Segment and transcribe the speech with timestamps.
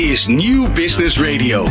[0.00, 1.66] is Nieuw Business Radio.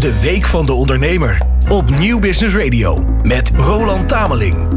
[0.00, 1.42] De Week van de Ondernemer.
[1.70, 3.04] Op Nieuw Business Radio.
[3.22, 4.68] Met Roland Tameling.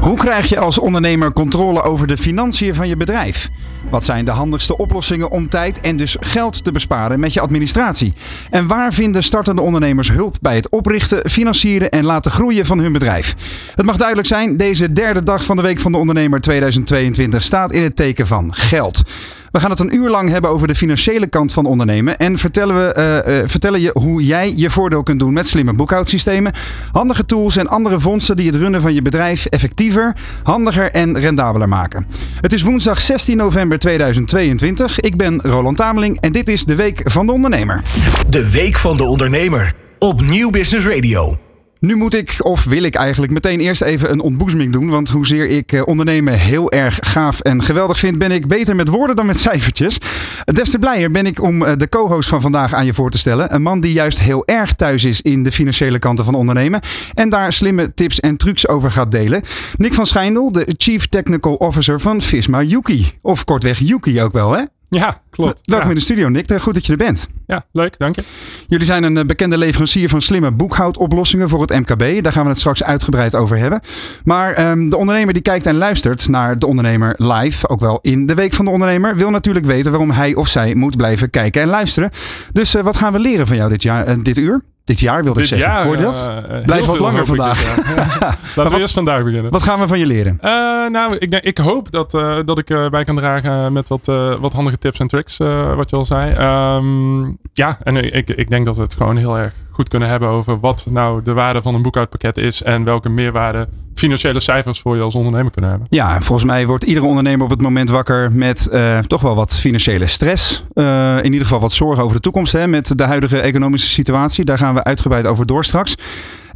[0.00, 3.48] Hoe krijg je als ondernemer controle over de financiën van je bedrijf?
[3.90, 8.14] Wat zijn de handigste oplossingen om tijd en dus geld te besparen met je administratie?
[8.50, 12.92] En waar vinden startende ondernemers hulp bij het oprichten, financieren en laten groeien van hun
[12.92, 13.34] bedrijf?
[13.74, 17.72] Het mag duidelijk zijn, deze derde dag van de Week van de Ondernemer 2022 staat
[17.72, 19.02] in het teken van geld.
[19.50, 22.18] We gaan het een uur lang hebben over de financiële kant van ondernemen.
[22.18, 25.72] En vertellen, we, uh, uh, vertellen je hoe jij je voordeel kunt doen met slimme
[25.72, 26.52] boekhoudsystemen,
[26.92, 31.68] handige tools en andere fondsen die het runnen van je bedrijf effectiever, handiger en rendabeler
[31.68, 32.06] maken.
[32.40, 35.00] Het is woensdag 16 november 2022.
[35.00, 37.82] Ik ben Roland Tameling en dit is de Week van de Ondernemer.
[38.28, 41.45] De Week van de Ondernemer op Nieuw Business Radio.
[41.86, 44.88] Nu moet ik, of wil ik eigenlijk, meteen eerst even een ontboezeming doen.
[44.88, 48.88] Want hoezeer ik eh, ondernemen heel erg gaaf en geweldig vind, ben ik beter met
[48.88, 49.98] woorden dan met cijfertjes.
[50.44, 53.54] Des te blijer ben ik om de co-host van vandaag aan je voor te stellen.
[53.54, 56.80] Een man die juist heel erg thuis is in de financiële kanten van ondernemen.
[57.14, 59.42] En daar slimme tips en trucs over gaat delen.
[59.76, 63.12] Nick van Schijndel, de Chief Technical Officer van Visma Yuki.
[63.22, 64.62] Of kortweg Yuki ook wel, hè?
[64.96, 65.60] Ja, klopt.
[65.64, 65.92] Welkom ja.
[65.92, 66.60] in de studio, Nick.
[66.60, 67.28] Goed dat je er bent.
[67.46, 68.22] Ja, leuk, dank je.
[68.68, 72.22] Jullie zijn een bekende leverancier van slimme boekhoudoplossingen voor het MKB.
[72.22, 73.80] Daar gaan we het straks uitgebreid over hebben.
[74.24, 78.26] Maar um, de ondernemer die kijkt en luistert naar de ondernemer live, ook wel in
[78.26, 81.62] de Week van de Ondernemer, wil natuurlijk weten waarom hij of zij moet blijven kijken
[81.62, 82.10] en luisteren.
[82.52, 84.62] Dus uh, wat gaan we leren van jou dit, jaar, uh, dit uur?
[84.86, 85.76] Dit jaar wilde dit ik zeggen.
[85.76, 86.30] Jaar, Hoor je dat?
[86.50, 87.62] Uh, Blijf wat langer vandaag.
[87.62, 88.36] ja.
[88.56, 89.50] Laten we eerst vandaag beginnen.
[89.52, 90.38] Wat gaan we van je leren?
[90.44, 90.50] Uh,
[90.86, 94.06] nou, ik, denk, ik hoop dat, uh, dat ik bij kan dragen met wat,
[94.40, 95.36] wat handige tips en tricks,
[95.76, 96.30] wat je al zei.
[96.76, 100.28] Um, ja, en ik, ik denk dat we het gewoon heel erg goed kunnen hebben
[100.28, 104.96] over wat nou de waarde van een boekhoudpakket is en welke meerwaarde financiële cijfers voor
[104.96, 105.88] je als ondernemer kunnen hebben.
[105.90, 109.58] Ja, volgens mij wordt iedere ondernemer op het moment wakker met uh, toch wel wat
[109.58, 110.64] financiële stress.
[110.74, 114.44] Uh, in ieder geval wat zorgen over de toekomst hè, met de huidige economische situatie.
[114.44, 115.94] Daar gaan we uitgebreid over door straks.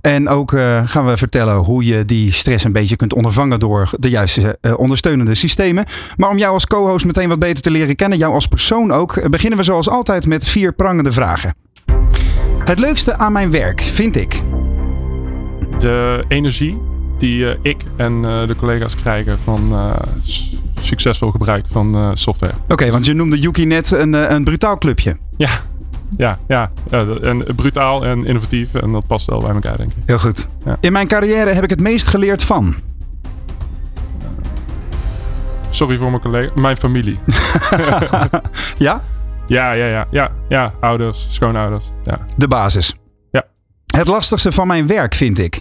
[0.00, 3.90] En ook uh, gaan we vertellen hoe je die stress een beetje kunt ondervangen door
[3.98, 5.84] de juiste uh, ondersteunende systemen.
[6.16, 9.30] Maar om jou als co-host meteen wat beter te leren kennen, jou als persoon ook,
[9.30, 11.54] beginnen we zoals altijd met vier prangende vragen.
[12.64, 14.42] Het leukste aan mijn werk vind ik.
[15.78, 16.89] De energie
[17.20, 19.72] die uh, ik en de collega's krijgen van
[20.80, 22.54] succesvol gebruik van software.
[22.62, 25.16] Oké, okay, want je noemde Yuki net een, een brutaal clubje.
[25.36, 25.50] Ja,
[26.16, 26.70] ja, ja,
[27.22, 28.74] en brutaal en innovatief.
[28.74, 30.02] En dat past wel bij elkaar, denk ik.
[30.06, 30.48] Heel goed.
[30.64, 30.76] Ja.
[30.80, 32.74] In mijn carrière heb ik het meest geleerd van.
[35.70, 36.52] Sorry voor mijn collega.
[36.60, 37.18] Mijn familie.
[38.78, 39.02] ja?
[39.46, 40.74] Ja, ja, ja, ja, ja.
[40.80, 41.90] Ouders, schoonouders.
[42.02, 42.18] Ja.
[42.36, 42.94] De basis.
[43.30, 43.44] Ja.
[43.86, 45.60] Het lastigste van mijn werk vind ik.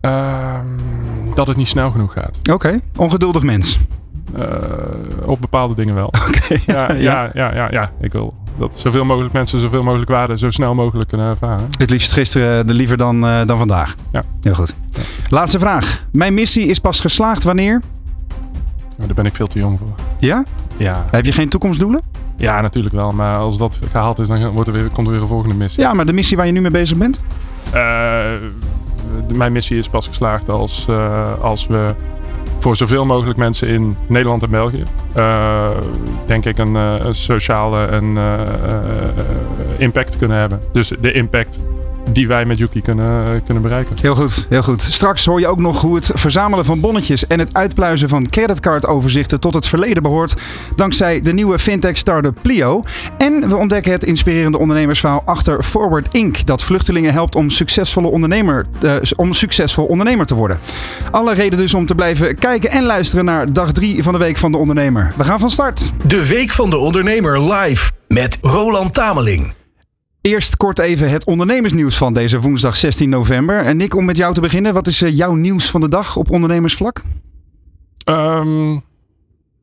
[0.00, 2.38] Um, dat het niet snel genoeg gaat.
[2.38, 2.80] Oké, okay.
[2.96, 3.78] ongeduldig mens.
[4.38, 6.12] Uh, op bepaalde dingen wel.
[6.28, 10.38] Okay, ja, ja, ja, ja, ja, Ik wil dat zoveel mogelijk mensen zoveel mogelijk waarde
[10.38, 11.68] zo snel mogelijk kunnen ervaren.
[11.78, 13.94] Het liefst gisteren, de liever dan, uh, dan vandaag.
[14.12, 14.22] Ja.
[14.42, 14.74] Heel goed.
[14.90, 15.00] Ja.
[15.28, 16.04] Laatste vraag.
[16.12, 17.82] Mijn missie is pas geslaagd wanneer?
[18.96, 19.94] Nou, daar ben ik veel te jong voor.
[20.18, 20.44] Ja?
[20.76, 21.04] Ja.
[21.10, 22.02] Heb je geen toekomstdoelen?
[22.36, 23.10] Ja, natuurlijk wel.
[23.10, 25.82] Maar als dat gehaald is, dan wordt er weer, komt er weer een volgende missie.
[25.82, 27.20] Ja, maar de missie waar je nu mee bezig bent?
[27.74, 28.24] Uh,
[29.34, 31.94] mijn missie is pas geslaagd als, uh, als we
[32.58, 34.82] voor zoveel mogelijk mensen in Nederland en België.
[35.16, 35.68] Uh,
[36.26, 38.16] denk ik een, sociale en,
[39.78, 40.60] impact kunnen hebben.
[40.72, 41.62] Dus de impact
[42.12, 43.96] die wij met Yuki kunnen, kunnen bereiken.
[44.00, 44.82] Heel goed, heel goed.
[44.82, 49.40] Straks hoor je ook nog hoe het verzamelen van bonnetjes en het uitpluizen van creditcardoverzichten
[49.40, 50.34] tot het verleden behoort.
[50.74, 52.82] Dankzij de nieuwe fintech startup Plio.
[53.18, 56.46] En we ontdekken het inspirerende ondernemersverhaal achter Forward Inc.
[56.46, 60.58] Dat vluchtelingen helpt om, succesvolle ondernemer, uh, om succesvol ondernemer te worden.
[61.10, 64.36] Alle reden dus om te blijven kijken en luisteren naar dag 3 van de Week
[64.36, 65.12] van de Ondernemer.
[65.16, 65.92] We gaan van start.
[66.06, 69.54] De Week van de Ondernemer live met Roland Tameling.
[70.26, 73.64] Eerst kort even het ondernemersnieuws van deze woensdag 16 november.
[73.64, 76.30] En Nick, om met jou te beginnen, wat is jouw nieuws van de dag op
[76.30, 77.02] ondernemersvlak?
[78.08, 78.82] Um,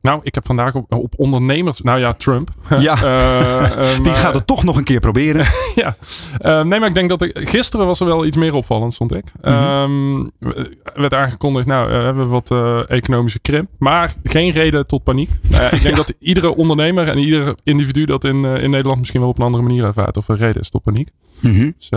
[0.04, 1.80] nou, ik heb vandaag op, op ondernemers.
[1.80, 2.50] Nou ja, Trump.
[2.78, 5.46] Ja, uh, die gaat het toch nog een keer proberen.
[5.74, 5.96] ja,
[6.40, 7.48] uh, nee, maar ik denk dat ik.
[7.48, 9.24] Gisteren was er wel iets meer opvallend, vond ik.
[9.42, 10.30] Mm -hmm.
[10.40, 10.56] um,
[10.94, 12.50] werd aangekondigd, nou, uh, hebben we wat
[12.88, 13.68] economische krimp.
[13.78, 15.30] Maar geen reden tot paniek.
[15.70, 19.38] ik denk dat iedere ondernemer en ieder individu dat in, in Nederland misschien wel op
[19.38, 20.16] een andere manier ervaart.
[20.16, 21.08] Of er reden is tot paniek.
[21.50, 21.74] Mm -hmm.
[21.78, 21.88] Dus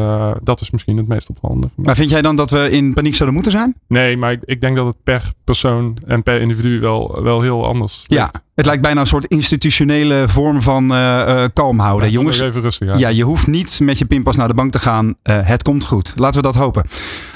[0.43, 1.69] dat is misschien het meest opvallende.
[1.75, 3.75] Maar vind jij dan dat we in paniek zouden moeten zijn?
[3.87, 7.65] Nee, maar ik, ik denk dat het per persoon en per individu wel, wel heel
[7.65, 8.31] anders ja.
[8.57, 12.07] Het lijkt bijna een soort institutionele vorm van uh, kalm houden.
[12.07, 12.99] Ja, Jongens, even rustig aan.
[12.99, 15.05] ja, je hoeft niet met je pinpas naar de bank te gaan.
[15.07, 16.13] Uh, het komt goed.
[16.15, 16.83] Laten we dat hopen.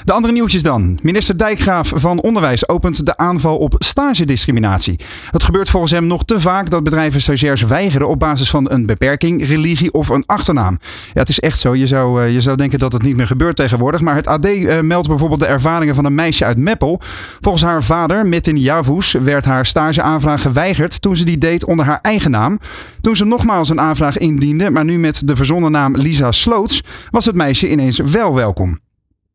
[0.04, 0.98] De andere nieuwtjes dan.
[1.02, 5.00] Minister Dijkgraaf van Onderwijs opent de aanval op stagediscriminatie.
[5.30, 8.86] Het gebeurt volgens hem nog te vaak dat bedrijven stagiairs weigeren op basis van een
[8.86, 10.78] beperking, religie of een achternaam.
[11.12, 11.74] Ja, het is echt zo.
[11.74, 14.00] Je zou, je zou denken dat het niet meer gebeurt tegenwoordig.
[14.00, 14.48] Maar het AD
[14.82, 17.00] meldt bijvoorbeeld de ervaringen van een meisje uit Meppel.
[17.40, 21.98] Volgens haar vader, Metin Javus, werd haar stageaanvraag geweigerd toen ze die deed onder haar
[22.02, 22.58] eigen naam.
[23.00, 27.24] Toen ze nogmaals een aanvraag indiende, maar nu met de verzonnen naam Lisa Sloots, was
[27.24, 28.80] het meisje ineens wel welkom.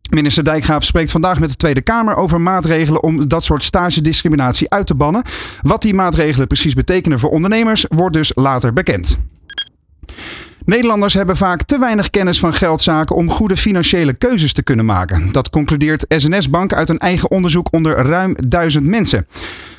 [0.09, 4.87] Minister Dijkgraaf spreekt vandaag met de Tweede Kamer over maatregelen om dat soort stagediscriminatie uit
[4.87, 5.23] te bannen.
[5.61, 9.19] Wat die maatregelen precies betekenen voor ondernemers, wordt dus later bekend.
[10.67, 15.31] Nederlanders hebben vaak te weinig kennis van geldzaken om goede financiële keuzes te kunnen maken.
[15.31, 19.27] Dat concludeert SNS Bank uit een eigen onderzoek onder ruim duizend mensen.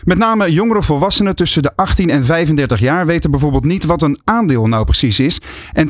[0.05, 4.19] Met name jongere volwassenen tussen de 18 en 35 jaar weten bijvoorbeeld niet wat een
[4.25, 5.41] aandeel nou precies is.
[5.73, 5.89] En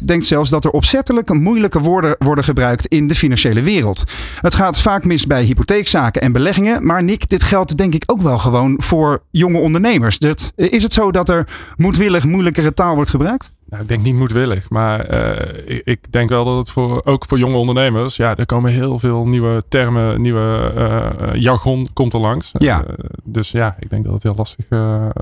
[0.00, 4.04] 42% denkt zelfs dat er opzettelijk moeilijke woorden worden gebruikt in de financiële wereld.
[4.40, 6.86] Het gaat vaak mis bij hypotheekzaken en beleggingen.
[6.86, 10.18] Maar Nick, dit geldt denk ik ook wel gewoon voor jonge ondernemers.
[10.54, 13.52] is het zo dat er moedwillig moeilijkere taal wordt gebruikt?
[13.74, 17.38] Nou, ik denk niet moedwillig, maar uh, ik, denk wel dat het voor, ook voor
[17.38, 22.50] jonge ondernemers, ja, er komen heel veel nieuwe termen, nieuwe uh, jargon komt er langs.
[22.52, 22.84] Ja.
[22.86, 22.94] Uh,
[23.24, 24.64] dus ja, ik denk dat het heel lastig,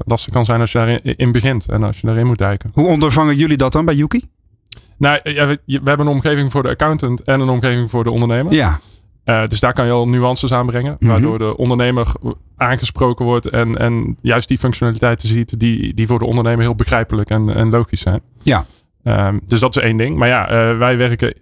[0.04, 2.70] lastig kan zijn als je daarin in begint en als je daarin moet duiken.
[2.72, 4.28] Hoe ondervangen jullie dat dan bij Yuki?
[4.96, 8.10] Nou, ja, we, we, hebben een omgeving voor de accountant en een omgeving voor de
[8.10, 8.52] ondernemer.
[8.52, 8.81] Ja.
[9.25, 10.91] Uh, dus daar kan je al nuances aanbrengen.
[10.91, 11.09] Mm -hmm.
[11.09, 12.13] Waardoor de ondernemer
[12.57, 17.31] aangesproken wordt en, en juist die functionaliteiten ziet die, die voor de ondernemer heel begrijpelijk
[17.31, 18.21] en, en logisch zijn.
[18.43, 18.65] Ja.
[19.05, 20.17] Um, dus dat is één ding.
[20.17, 21.35] Maar ja, uh, wij werken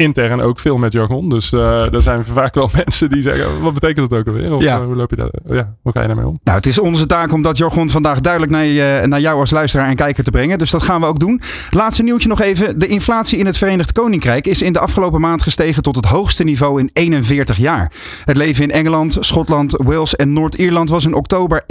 [0.00, 1.28] intern ook veel met jargon.
[1.28, 4.54] Dus uh, er zijn vaak wel mensen die zeggen: wat betekent dat ook alweer?
[4.54, 4.78] Of, ja.
[4.78, 6.40] uh, hoe, loop je dat, ja, hoe ga je daarmee om?
[6.44, 9.50] Nou, het is onze taak om dat jargon vandaag duidelijk naar, je, naar jou als
[9.50, 10.58] luisteraar en kijker te brengen.
[10.58, 11.40] Dus dat gaan we ook doen.
[11.70, 12.78] Laatste nieuwtje nog even.
[12.78, 16.44] De inflatie in het Verenigd Koninkrijk is in de afgelopen maand gestegen tot het hoogste
[16.44, 17.92] niveau in 41 jaar.
[18.24, 21.62] Het leven in Engeland, Schotland, Wales en Noord-Ierland was in oktober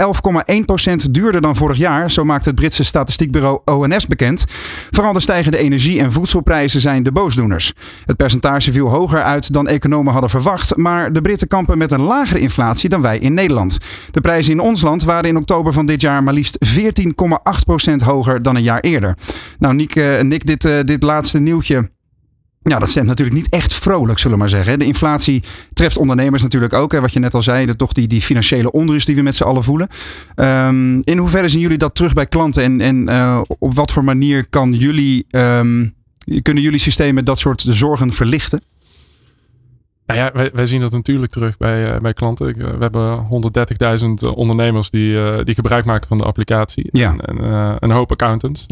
[1.06, 2.10] 11,1% duurder dan vorig jaar.
[2.10, 4.44] Zo maakt het Britse statistiekbureau ONS bekend.
[4.90, 7.72] Vooral de stijgende energie- en voedselprijzen zijn de boosdoeners.
[8.06, 12.00] Het percentage viel hoger uit dan economen hadden verwacht, maar de Britten kampen met een
[12.00, 13.78] lagere inflatie dan wij in Nederland.
[14.10, 18.42] De prijzen in ons land waren in oktober van dit jaar maar liefst 14,8% hoger
[18.42, 19.16] dan een jaar eerder.
[19.58, 21.90] Nou, Nick, uh, Nick dit, uh, dit laatste nieuwtje.
[22.62, 24.78] Ja, dat stemt natuurlijk niet echt vrolijk, zullen we maar zeggen.
[24.78, 25.42] De inflatie
[25.72, 26.92] treft ondernemers natuurlijk ook.
[26.92, 29.34] Hè, wat je net al zei, de, toch die, die financiële onrust die we met
[29.34, 29.88] z'n allen voelen.
[30.36, 32.62] Um, in hoeverre zien jullie dat terug bij klanten?
[32.62, 35.94] En, en uh, op wat voor manier kan jullie, um,
[36.42, 38.62] kunnen jullie systemen dat soort zorgen verlichten?
[40.06, 42.48] Nou ja, wij, wij zien dat natuurlijk terug bij, uh, bij klanten.
[42.48, 43.26] Ik, we hebben
[44.24, 46.88] 130.000 ondernemers die, die gebruik maken van de applicatie.
[46.92, 47.14] Ja.
[47.16, 48.66] En, en een hoop accountants.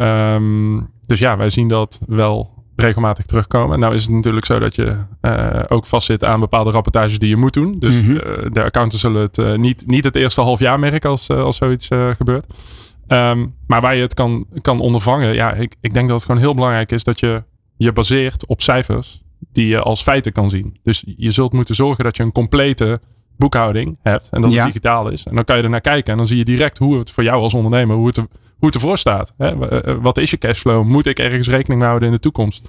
[0.00, 3.78] Um, dus ja, wij zien dat wel regelmatig terugkomen.
[3.78, 7.36] Nou is het natuurlijk zo dat je uh, ook vastzit aan bepaalde rapportages die je
[7.36, 7.78] moet doen.
[7.78, 8.10] Dus Mhm.
[8.10, 8.44] mm -hmm.
[8.44, 11.56] uh, de accountants zullen het uh, niet, niet het eerste half jaar merken als, als
[11.56, 12.54] zoiets gebeurt.
[13.12, 16.40] Um, maar waar je het kan, kan ondervangen, ja, ik, ik denk dat het gewoon
[16.40, 17.42] heel belangrijk is dat je
[17.76, 19.22] je baseert op cijfers
[19.52, 20.76] die je als feiten kan zien.
[20.82, 23.00] Dus je zult moeten zorgen dat je een complete
[23.36, 24.56] boekhouding hebt en dat Ja.
[24.56, 25.24] het digitaal is.
[25.24, 27.24] En dan kan je er naar kijken en dan zie je direct hoe het voor
[27.24, 28.26] jou als ondernemer, hoe het, er,
[28.58, 29.34] hoe het ervoor staat.
[29.38, 29.68] Hè?
[29.68, 30.84] Eh, Wat is je cashflow?
[30.84, 32.68] Moet ik ergens rekening mee houden in de toekomst?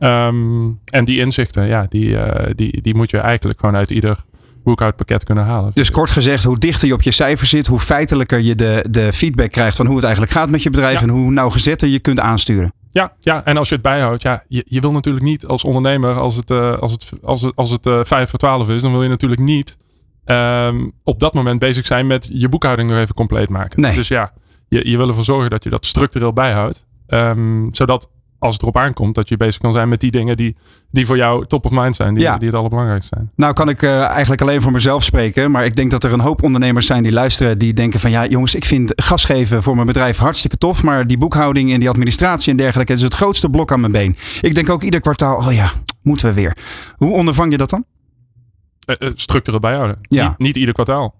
[0.00, 4.24] Um, en die inzichten, ja, die, uh, die, die moet je eigenlijk gewoon uit ieder
[4.64, 5.70] boekhoudpakket kunnen halen.
[5.74, 9.12] Dus kort gezegd, hoe dichter je op je cijfer zit, hoe feitelijker je de, de
[9.12, 11.02] feedback krijgt van hoe het eigenlijk gaat met je bedrijf Ja.
[11.02, 12.72] en hoe nauwgezetter je kunt aansturen.
[12.92, 16.14] Ja, ja, en als je het bijhoudt, ja, je, je wil natuurlijk niet als ondernemer,
[16.14, 18.90] als het, uh, als het, als het, als het uh, 5 voor 12 is, dan
[18.92, 19.76] wil je natuurlijk niet
[20.24, 23.80] um, op dat moment bezig zijn met je boekhouding nog even compleet maken.
[23.80, 23.94] Nee.
[23.94, 24.32] Dus ja,
[24.68, 26.86] je, je wil ervoor zorgen dat je dat structureel bijhoudt.
[27.06, 28.08] Um, zodat
[28.40, 30.56] als het erop aankomt, dat je bezig kan zijn met die dingen die,
[30.90, 32.36] die voor jou top of mind zijn, die, Ja.
[32.36, 33.30] die het allerbelangrijkste zijn.
[33.36, 36.20] Nou kan ik uh, eigenlijk alleen voor mezelf spreken, maar ik denk dat er een
[36.20, 39.74] hoop ondernemers zijn die luisteren, die denken van ja jongens, ik vind gas geven voor
[39.74, 43.48] mijn bedrijf hartstikke tof, maar die boekhouding en die administratie en dergelijke is het grootste
[43.50, 44.16] blok aan mijn been.
[44.40, 45.70] Ik denk ook ieder kwartaal, oh ja,
[46.02, 46.56] moeten we weer.
[46.96, 47.84] Hoe ondervang je dat dan?
[48.86, 49.98] Uh, uh, structureel bijhouden.
[50.02, 50.28] Ja.
[50.28, 51.14] Niet, niet ieder kwartaal.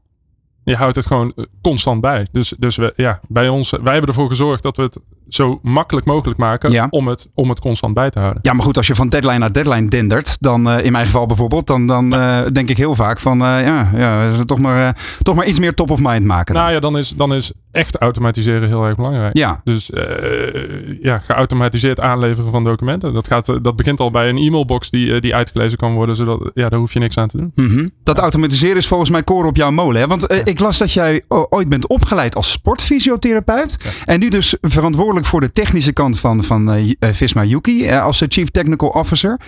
[0.64, 2.26] Je houdt het gewoon constant bij.
[2.32, 5.00] Dus, dus we, ja, bij ons, wij hebben ervoor gezorgd dat we het
[5.34, 6.86] zo makkelijk mogelijk maken Ja.
[6.90, 8.42] om, het, om het constant bij te houden.
[8.42, 11.26] Ja, maar goed, als je van deadline naar deadline dendert, dan uh, in mijn geval
[11.26, 15.34] bijvoorbeeld, dan, dan uh, denk ik heel vaak van uh, ja, ja toch, maar, toch
[15.34, 16.54] maar iets meer top of mind maken.
[16.54, 16.62] Dan.
[16.62, 19.36] Nou ja, dan is, dan is echt automatiseren heel erg belangrijk.
[19.36, 19.60] Ja.
[19.64, 23.12] Dus uh, ja, geautomatiseerd aanleveren van documenten.
[23.12, 26.16] Dat, gaat, dat begint al bij een e-mailbox die, die uitgelezen kan worden.
[26.16, 27.52] Zodat, ja, daar hoef je niks aan te doen.
[27.54, 27.90] Mm -hmm.
[28.02, 30.00] Dat automatiseren is volgens mij koren op jouw molen.
[30.00, 30.06] Hè?
[30.06, 33.76] Want uh, ik las dat jij ooit bent opgeleid als sportfysiotherapeut.
[33.84, 33.90] Ja.
[34.04, 37.90] En nu dus verantwoordelijk voor de technische kant van, van Visma Yuki.
[37.90, 39.40] als Chief Technical Officer.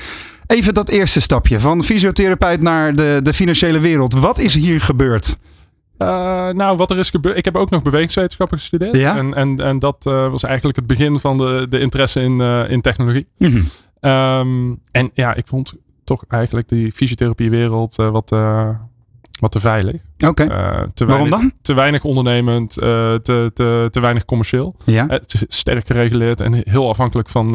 [0.46, 4.14] Even dat eerste stapje van fysiotherapeut naar de, de financiële wereld.
[4.14, 5.36] Wat is hier gebeurd?
[6.02, 7.36] Uh, nou, wat er is gebeurd.
[7.36, 8.96] Ik heb ook nog bewegingswetenschappen gestudeerd.
[8.96, 9.16] Ja?
[9.16, 12.70] En, en, en dat uh, was eigenlijk het begin van de, de interesse in, uh,
[12.70, 13.26] in technologie.
[13.38, 14.10] Mm -hmm.
[14.10, 18.30] um, en ja, ik vond toch eigenlijk die fysiotherapiewereld wat,
[19.40, 20.00] wat te veilig.
[20.26, 20.42] Oké.
[20.42, 20.88] Okay.
[20.94, 21.52] Waarom dan?
[21.62, 24.76] Te weinig ondernemend, te, te, te weinig commercieel.
[24.84, 25.06] Ja.
[25.08, 27.52] Het is sterk gereguleerd en heel afhankelijk van,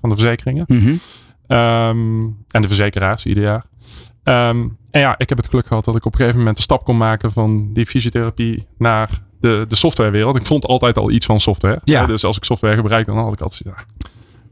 [0.00, 0.64] van de verzekeringen.
[0.68, 0.98] Mm -hmm.
[1.48, 3.64] Um, en de verzekeraars ieder jaar.
[4.28, 6.62] Um, en ja, ik heb het geluk gehad dat ik op een gegeven moment de
[6.62, 9.08] stap kon maken van die fysiotherapie naar
[9.40, 10.36] de, de softwarewereld.
[10.36, 11.80] Ik vond altijd al iets van software.
[11.84, 12.06] Ja.
[12.06, 13.84] Dus als ik software gebruik, dan had ik altijd, ja,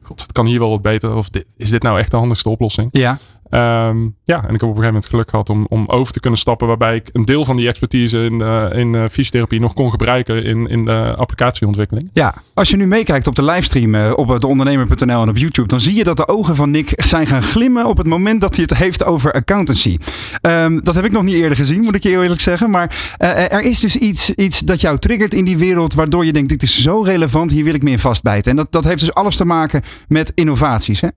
[0.02, 1.14] god, het kan hier wel wat beter.
[1.14, 2.88] Of dit, is dit nou echt de handigste oplossing?
[2.92, 3.18] Ja.
[3.54, 6.20] Um, ja, en ik heb op een gegeven moment geluk gehad om, om over te
[6.20, 6.66] kunnen stappen.
[6.66, 10.44] Waarbij ik een deel van die expertise in, uh, in uh, fysiotherapie nog kon gebruiken
[10.44, 12.10] in, in de applicatieontwikkeling.
[12.12, 15.68] Ja, als je nu meekijkt op de livestream uh, op deondernemer.nl en op YouTube.
[15.68, 18.54] Dan zie je dat de ogen van Nick zijn gaan glimmen op het moment dat
[18.54, 19.96] hij het heeft over accountancy.
[20.42, 22.70] Um, dat heb ik nog niet eerder gezien, moet ik je eerlijk zeggen.
[22.70, 25.94] Maar er is dus iets, iets dat jou triggert in die wereld.
[25.94, 28.50] Waardoor je denkt, dit is zo relevant, hier wil ik me in vastbijten.
[28.50, 31.00] En dat, dat heeft dus alles te maken met innovaties.
[31.00, 31.08] Hè?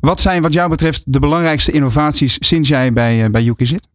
[0.00, 3.88] Wat zijn wat jou betreft de belangrijkste innovaties sinds jij bij, uh, bij Yuki zit?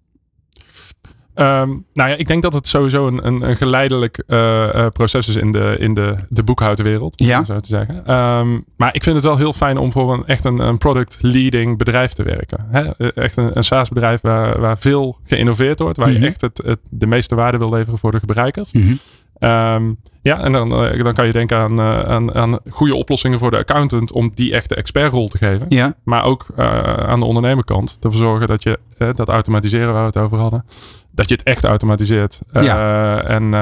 [1.37, 4.37] Um, nou ja, ik denk dat het sowieso een, een, een geleidelijk uh,
[4.75, 7.23] uh, proces is in de, in de, de boekhoudwereld.
[7.23, 7.43] Ja.
[7.43, 8.13] Zo te zeggen.
[8.13, 11.17] Um, maar ik vind het wel heel fijn om voor een echt een, een product
[11.21, 12.65] leading bedrijf te werken.
[12.69, 13.11] Hè?
[13.13, 15.97] Echt een, een SaaS bedrijf waar, waar veel geïnnoveerd wordt.
[15.97, 16.19] Waar Mhm.
[16.21, 18.71] je echt het, het, de meeste waarde wil leveren voor de gebruikers.
[18.71, 18.99] Mm -hmm.
[19.39, 23.39] Um, ja, en dan, uh, dan kan je denken aan, uh, aan, aan goede oplossingen
[23.39, 25.65] voor de accountant om die echte expertrol te geven.
[25.69, 25.95] Ja.
[26.03, 30.17] Maar ook uh, aan de ondernemerkant ervoor zorgen dat je dat automatiseren waar we het
[30.17, 30.65] over hadden,
[31.11, 32.41] dat je het echt automatiseert.
[32.51, 33.23] Ja.
[33.23, 33.53] en,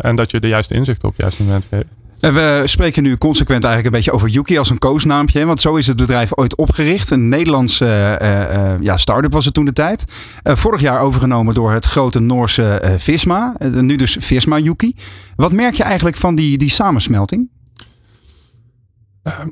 [0.00, 1.86] en dat je de juiste inzichten op het juiste moment geeft.
[2.30, 5.44] We spreken nu consequent eigenlijk een beetje over Yuki als een koosnaampje.
[5.44, 7.10] Want zo is het bedrijf ooit opgericht.
[7.10, 10.04] Een Nederlandse uh, ja, start-up was het toen de tijd.
[10.44, 13.54] Uh, vorig jaar overgenomen door het grote Noorse Visma.
[13.58, 14.96] nu dus Visma Yuki.
[15.36, 17.48] Wat merk je eigenlijk van die, die samensmelting?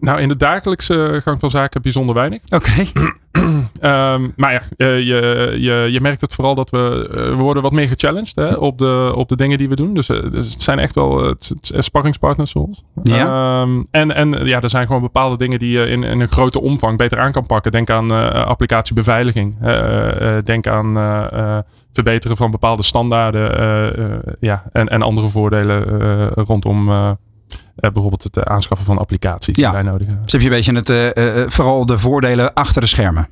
[0.00, 2.40] Nou, in de dagelijkse gang van zaken bijzonder weinig.
[2.48, 2.70] Oké.
[2.70, 3.12] Okay.
[4.14, 7.88] um, maar ja, je, je, je merkt het vooral dat we, we worden wat meer
[7.88, 9.94] gechallenged hè, op, de, op de dingen die we doen.
[9.94, 12.84] Dus, dus het zijn echt wel het, het sparringspartners voor ons.
[13.02, 13.60] Ja.
[13.60, 16.60] Um, en, en ja, er zijn gewoon bepaalde dingen die je in, in een grote
[16.60, 17.72] omvang beter aan kan pakken.
[17.72, 19.56] Denk aan uh, applicatiebeveiliging.
[19.62, 20.94] Uh, denk aan
[21.92, 24.36] verbeteren van bepaalde standaarden.
[24.40, 26.88] ja, en, en andere voordelen rondom
[27.80, 29.70] bijvoorbeeld het aanschaffen van applicaties ja.
[29.70, 30.24] die wij nodig hebben.
[30.24, 33.28] Dus heb je een beetje het, uh, vooral de voordelen achter de schermen.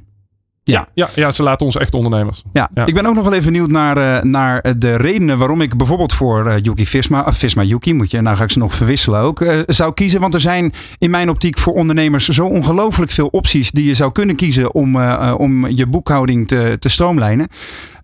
[0.63, 0.89] Ja.
[0.95, 2.43] Ja, ja, ze laten ons echt ondernemers.
[2.53, 2.69] Ja.
[2.75, 2.87] ja.
[2.87, 6.13] ik ben ook nog wel even benieuwd naar, uh, naar de redenen waarom ik bijvoorbeeld
[6.13, 9.21] voor uh, Yuki Visma, of Visma Yuki, moet je, nou ga ik ze nog verwisselen
[9.21, 10.21] ook, zou kiezen.
[10.21, 14.13] Want er zijn in mijn optiek voor ondernemers zo ongelooflijk veel opties die je zou
[14.13, 14.97] kunnen kiezen om,
[15.37, 17.49] om je boekhouding te, te stroomlijnen.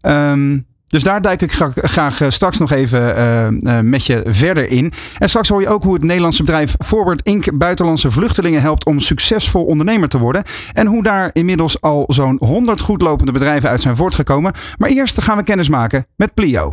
[0.03, 4.71] Um, dus daar duik ik graag, graag straks nog even uh, uh, met je verder
[4.71, 4.93] in.
[5.19, 7.59] En straks hoor je ook hoe het Nederlandse bedrijf Forward Inc.
[7.59, 10.43] buitenlandse vluchtelingen helpt om succesvol ondernemer te worden.
[10.73, 14.53] En hoe daar inmiddels al zo'n 100 goedlopende bedrijven uit zijn voortgekomen.
[14.79, 16.73] Maar eerst gaan we kennis maken met Plio.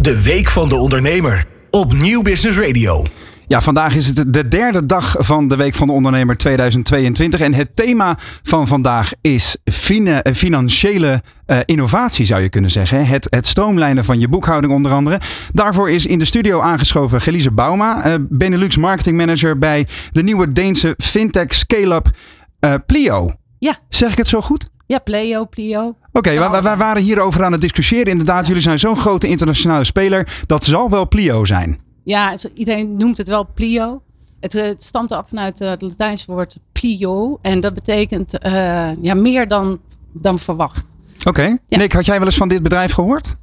[0.00, 3.04] De Week van de Ondernemer op Nieuw Business Radio.
[3.46, 7.40] Ja, vandaag is het de derde dag van de Week van de Ondernemer 2022.
[7.40, 13.06] En het thema van vandaag is fina financiële uh, innovatie, zou je kunnen zeggen.
[13.06, 15.20] Het, het stroomlijnen van je boekhouding onder andere.
[15.52, 20.52] Daarvoor is in de studio aangeschoven Gelise Bauma, uh, Benelux Marketing Manager bij de nieuwe
[20.52, 22.10] Deense fintech scale-up
[22.60, 23.32] uh, Plio.
[23.58, 23.76] Ja.
[23.88, 24.68] Zeg ik het zo goed?
[24.86, 25.86] Ja, Pleo, Plio.
[25.86, 28.06] Oké, okay, wij, wij waren hierover aan het discussiëren.
[28.06, 30.42] Inderdaad, jullie zijn zo'n grote internationale speler.
[30.46, 31.83] Dat zal wel Plio zijn.
[32.04, 34.02] Ja, iedereen noemt het wel plio.
[34.40, 37.38] Het, het stamt af vanuit het Latijnse woord plio.
[37.42, 39.80] En dat betekent uh, ja, meer dan,
[40.12, 40.86] dan verwacht.
[41.18, 41.28] Oké.
[41.28, 41.58] Okay.
[41.66, 41.78] Ja.
[41.78, 43.36] Nick, had jij wel eens van dit bedrijf gehoord?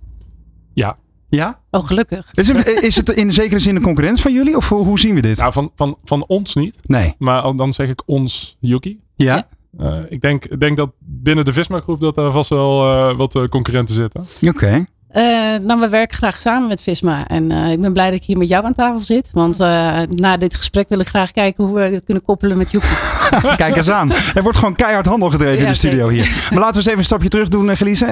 [0.73, 0.97] Ja.
[1.29, 1.59] Ja?
[1.69, 2.27] Oh, gelukkig.
[2.31, 4.57] Is het, is het in zekere zin een concurrent van jullie?
[4.57, 5.37] Of hoe zien we dit?
[5.37, 6.77] Nou, van, van, van ons niet.
[6.83, 7.15] Nee.
[7.17, 8.99] Maar dan zeg ik ons Yuki.
[9.15, 9.35] Ja.
[9.35, 9.47] ja.
[9.79, 13.49] Uh, ik denk, denk dat binnen de Visma groep dat daar vast wel uh, wat
[13.49, 14.21] concurrenten zitten.
[14.21, 14.47] Oké.
[14.47, 14.85] Okay.
[15.15, 15.21] Uh,
[15.61, 17.27] nou, we werken graag samen met Visma.
[17.27, 19.29] En uh, ik ben blij dat ik hier met jou aan tafel zit.
[19.33, 22.89] Want uh, na dit gesprek wil ik graag kijken hoe we kunnen koppelen met Joepie.
[23.55, 24.11] Kijk eens aan.
[24.33, 26.47] Er wordt gewoon keihard handel gedreven ja, in de studio hier.
[26.49, 28.05] Maar laten we eens even een stapje terug doen, Gelise.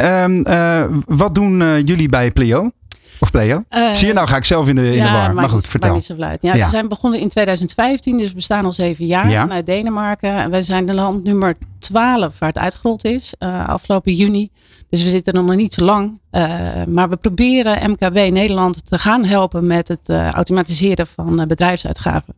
[1.05, 2.71] wat doen jullie bij Plio?
[3.19, 3.63] Of Pleo?
[3.69, 5.33] Eh, Zie je, nou ga ik zelf in de, in de war.
[5.33, 5.93] Maar goed, vertel.
[5.93, 6.15] niet zo.
[6.17, 6.57] Ja, Ja.
[6.63, 9.41] Ze zijn begonnen in 2015, dus we bestaan al zeven jaar Ja.
[9.41, 10.31] vanuit Denemarken.
[10.35, 11.55] En wij zijn de land nummer
[11.89, 14.50] 12 waar het uitgerold is, eh, afgelopen juni.
[14.89, 16.19] Dus we zitten er nog niet zo lang.
[16.29, 22.34] Eh, maar we proberen MKB Nederland te gaan helpen met het eh, automatiseren van bedrijfsuitgaven.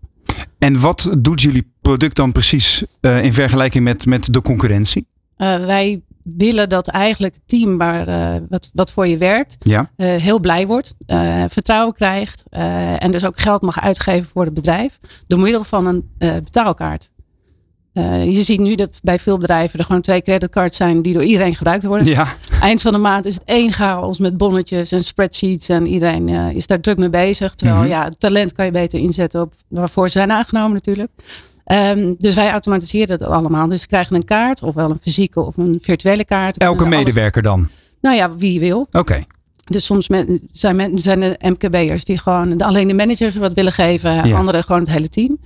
[0.59, 5.07] En wat doet jullie product dan precies in vergelijking met, met de concurrentie?
[5.37, 8.05] Wij willen dat eigenlijk het team waar,
[8.49, 9.91] wat, wat voor je werkt Ja.
[9.95, 10.95] heel blij wordt,
[11.47, 12.43] vertrouwen krijgt
[12.99, 16.09] en dus ook geld mag uitgeven voor het bedrijf door middel van een
[16.43, 17.11] betaalkaart.
[17.93, 21.23] Eh, je ziet nu dat bij veel bedrijven er gewoon twee creditcards zijn die door
[21.23, 22.07] iedereen gebruikt worden.
[22.07, 22.35] Ja.
[22.61, 26.49] Eind van de maand is het één chaos met bonnetjes en spreadsheets en iedereen eh,
[26.51, 27.53] is daar druk mee bezig.
[27.55, 27.89] Terwijl Mhm.
[27.89, 31.11] ja, het talent kan je beter inzetten op waarvoor ze zijn aangenomen natuurlijk.
[31.65, 33.67] Ehm, dus wij automatiseren dat allemaal.
[33.67, 36.57] Dus ze krijgen een kaart, ofwel een fysieke of een virtuele kaart.
[36.57, 37.69] Elke alle- medewerker dan?
[38.01, 38.87] Nou ja, wie wil.
[38.91, 39.23] Oké.
[39.69, 43.71] Dus soms men- zijn, men, zijn er MKB'ers die gewoon alleen de managers wat willen
[43.71, 44.27] geven.
[44.27, 44.37] Ja.
[44.37, 45.37] Anderen gewoon het hele team.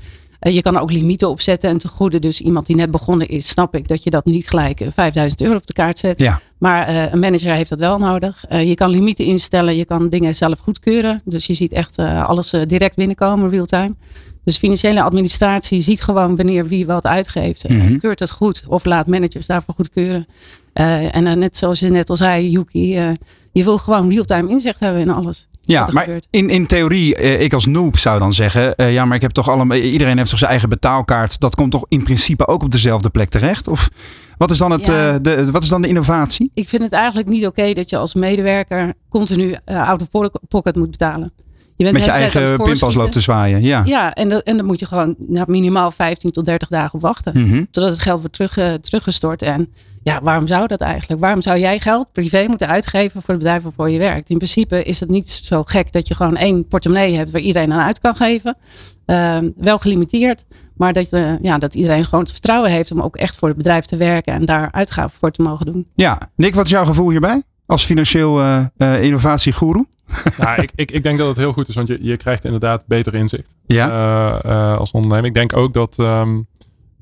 [0.46, 2.20] Eh, je kan ook limieten opzetten en te goede.
[2.20, 5.42] Dus iemand die net begonnen is, snap ik dat je dat niet gelijk eh, 5000
[5.42, 6.20] euro op de kaart zet.
[6.20, 6.40] Ja.
[6.58, 8.46] Maar eh, een manager heeft dat wel nodig.
[8.50, 11.22] Eh, je kan limieten instellen, je kan dingen zelf goedkeuren.
[11.26, 13.96] Dus je ziet echt eh, alles eh, direct binnenkomen, real-time.
[14.44, 17.66] Dus financiële administratie ziet gewoon wanneer wie wat uitgeeft.
[17.66, 17.98] Eh, Mhm.
[18.00, 20.26] keurt het goed of laat managers daarvoor goedkeuren.
[20.74, 23.10] Eh, en eh, net zoals je net al zei, Yuki, eh,
[23.52, 25.48] je wil gewoon real-time inzicht hebben in alles.
[25.66, 26.28] Ja, maar gebeurt.
[26.30, 29.32] in, in theorie, eh, ik als noob zou dan zeggen, eh, ja, maar ik heb
[29.32, 31.40] toch allemaal, iedereen heeft toch zijn eigen betaalkaart.
[31.40, 33.68] Dat komt toch in principe ook op dezelfde plek terecht?
[33.68, 33.90] Of
[34.38, 35.14] wat is dan, het, Ja.
[35.14, 36.52] eh, de, wat is dan de innovatie?
[36.54, 40.76] Ik vind het eigenlijk niet oké dat je als medewerker continu eh out of pocket
[40.76, 41.32] moet betalen.
[41.78, 43.62] Je bent Met je eigen pinpas loopt te zwaaien.
[43.62, 43.82] Ja.
[43.86, 47.42] Ja, en, dat, en dan moet je gewoon nou, minimaal 15 tot 30 dagen wachten.
[47.42, 47.64] Mhm.
[47.72, 49.42] Totdat het geld wordt terug, eh, teruggestort.
[49.42, 49.74] En
[50.06, 51.22] ja, waarom zou dat eigenlijk?
[51.22, 54.30] Waarom zou jij geld privé moeten uitgeven voor het bedrijf waarvoor je werkt?
[54.30, 57.74] In principe is het niet zo gek dat je gewoon één portemonnee hebt waar iedereen
[57.74, 58.58] aan uit kan geven.
[59.06, 60.46] Ehm, wel gelimiteerd,
[60.78, 63.58] maar dat, je, ja, dat iedereen gewoon het vertrouwen heeft om ook echt voor het
[63.58, 65.88] bedrijf te werken en daar uitgaven voor te mogen doen.
[65.96, 66.20] ja.
[66.36, 67.44] Nick, wat is jouw gevoel hierbij?
[67.66, 69.86] Als financieel eh eh, innovatiegoeroe?
[70.38, 72.84] Ja, ik, ik, ik denk dat het heel goed is, want je, je krijgt inderdaad
[72.88, 73.90] beter inzicht Ja.
[73.90, 75.26] eh, eh, als ondernemer.
[75.26, 76.42] Ik denk ook dat, ehm,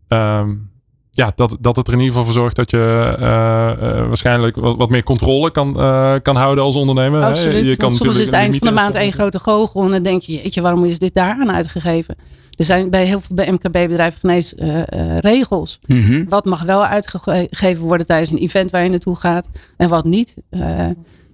[0.07, 0.49] ehm,
[1.15, 4.55] ja, dat, dat het er in ieder geval voor zorgt dat je eh, eh, waarschijnlijk
[4.55, 7.21] wat, wat meer controle kan, eh, kan houden als ondernemer.
[7.21, 7.27] hè.
[7.27, 7.69] Absoluut.
[7.69, 9.83] Je kan soms is het eind van de maand één grote goochel.
[9.83, 12.15] En dan denk je, jeetje, waarom is dit daar aan uitgegeven?
[12.57, 15.79] Er zijn bij heel veel bij MKB-bedrijven genees eh, eh, regels.
[15.85, 16.25] Mhm.
[16.27, 20.35] Wat mag wel uitgegeven worden tijdens een event waar je naartoe gaat en wat niet.
[20.49, 20.59] Eh,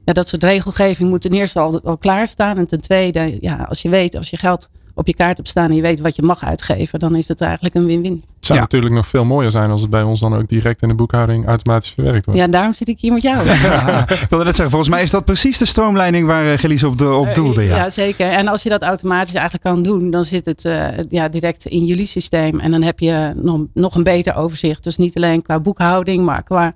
[0.06, 2.58] ja, dat soort regelgeving moet ten eerste al, al klaarstaan.
[2.58, 5.70] En ten tweede, ja, als je weet, als je geld op je kaart hebt staan
[5.70, 8.24] en je weet wat je mag uitgeven, dan is het eigenlijk een win-win.
[8.36, 8.64] Het zou Ja.
[8.64, 11.48] natuurlijk nog veel mooier zijn als het bij ons dan ook direct in de boekhouding
[11.48, 12.40] automatisch verwerkt wordt.
[12.40, 13.38] Ja, daarom zit ik hier met jou.
[13.48, 16.84] Ja, ik wilde net zeggen, volgens mij is dat precies de stroomleiding waar uh, Gelies
[16.84, 17.64] op, de, op doelde.
[17.64, 17.76] Ja.
[17.76, 18.30] Ja, zeker.
[18.30, 21.86] En als je dat automatisch eigenlijk kan doen, dan zit het eh, ja, direct in
[21.86, 22.60] jullie systeem.
[22.60, 24.84] En dan heb je nog, nog een beter overzicht.
[24.84, 26.72] Dus niet alleen qua boekhouding, maar qua eh,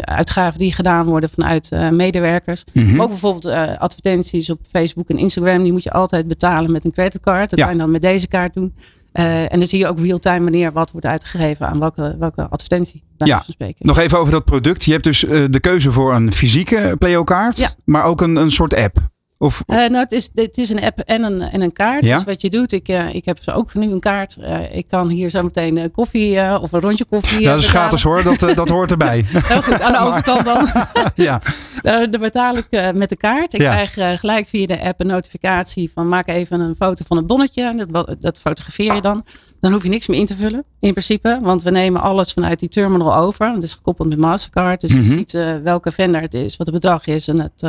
[0.00, 2.64] uitgaven die gedaan worden vanuit eh, medewerkers.
[2.72, 3.00] Mhm.
[3.00, 5.62] Ook bijvoorbeeld eh, advertenties op Facebook en Instagram.
[5.62, 7.50] Die moet je altijd betalen met een creditcard.
[7.50, 7.64] Dat Ja.
[7.64, 8.74] kan je dan met deze kaart doen.
[9.12, 13.02] Eh, en dan zie je ook real-time wanneer wat wordt uitgegeven aan welke, welke advertentie.
[13.16, 13.44] Ja.
[13.78, 14.84] Nog even over dat product.
[14.84, 17.68] Je hebt dus de keuze voor een fysieke Pleo-kaart, Ja.
[17.84, 18.98] maar ook een, een soort app.
[19.38, 22.04] Of, Eh, nou, het is, het is een app en een, en een kaart.
[22.04, 22.14] Ja?
[22.16, 24.36] Dus wat je doet, ik, eh, ik heb zo ook nu een kaart.
[24.36, 27.40] Eh, ik kan hier zo meteen koffie of een rondje koffie.
[27.40, 29.24] ja, dat is gratis hoor, dat, dat hoort erbij.
[29.26, 30.68] Heel goed, aan de overkant dan.
[31.26, 31.40] ja.
[31.82, 33.54] Daar daar betaal ik met de kaart.
[33.54, 33.84] Ik Ja.
[33.84, 37.86] krijg gelijk via de app een notificatie van maak even een foto van het bonnetje.
[37.90, 39.24] Dat, dat fotografeer je dan.
[39.60, 41.38] Dan hoef je niks meer in te vullen, in principe.
[41.42, 43.52] Want we nemen alles vanuit die terminal over.
[43.52, 44.80] Het is gekoppeld met Mastercard.
[44.80, 45.00] Dus Mhm.
[45.00, 47.62] je ziet eh, welke vendor het is, wat het bedrag is en, het,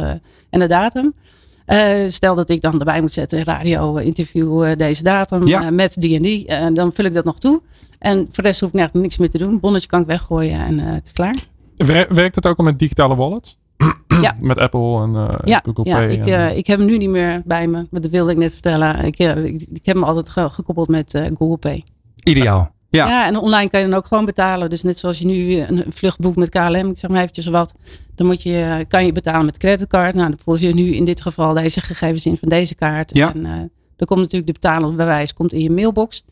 [0.50, 1.14] en de datum.
[1.68, 5.70] Eh, stel dat ik dan erbij moet zetten, radio, eh, interview, eh, deze datum Ja.
[5.70, 6.74] met die en die.
[6.74, 7.62] Dan vul ik dat nog toe.
[8.00, 9.60] En voor de rest hoef ik eigenlijk niks meer te doen.
[9.60, 11.36] Bonnetje kan ik weggooien en eh, het is klaar.
[11.76, 13.58] Wer- Werkt het ook al met digitale wallets?
[14.22, 14.36] Ja.
[14.40, 16.08] Met Apple en eh, Ja, Google ja Pay?
[16.10, 17.88] ik, en, eh, ik heb hem nu niet meer bij me.
[17.90, 19.06] Maar dat wilde ik net vertellen.
[19.06, 21.84] Ik, ik, ik heb hem altijd ge- gekoppeld met eh, Google Pay.
[22.24, 22.72] Ideaal.
[22.98, 23.08] Ja.
[23.08, 23.28] Ja.
[23.28, 24.70] en online kan je dan ook gewoon betalen.
[24.70, 27.74] Dus net zoals je nu een vlucht boekt met KLM, ik zeg maar eventjes wat.
[28.16, 30.16] Dan moet je, kan je betalen met creditcard.
[30.16, 33.16] Nou, dan voer je nu in dit geval deze gegevens in van deze kaart.
[33.16, 33.34] Ja.
[33.34, 33.52] En eh
[33.98, 36.24] dan komt natuurlijk de betalende bewijs komt in je mailbox.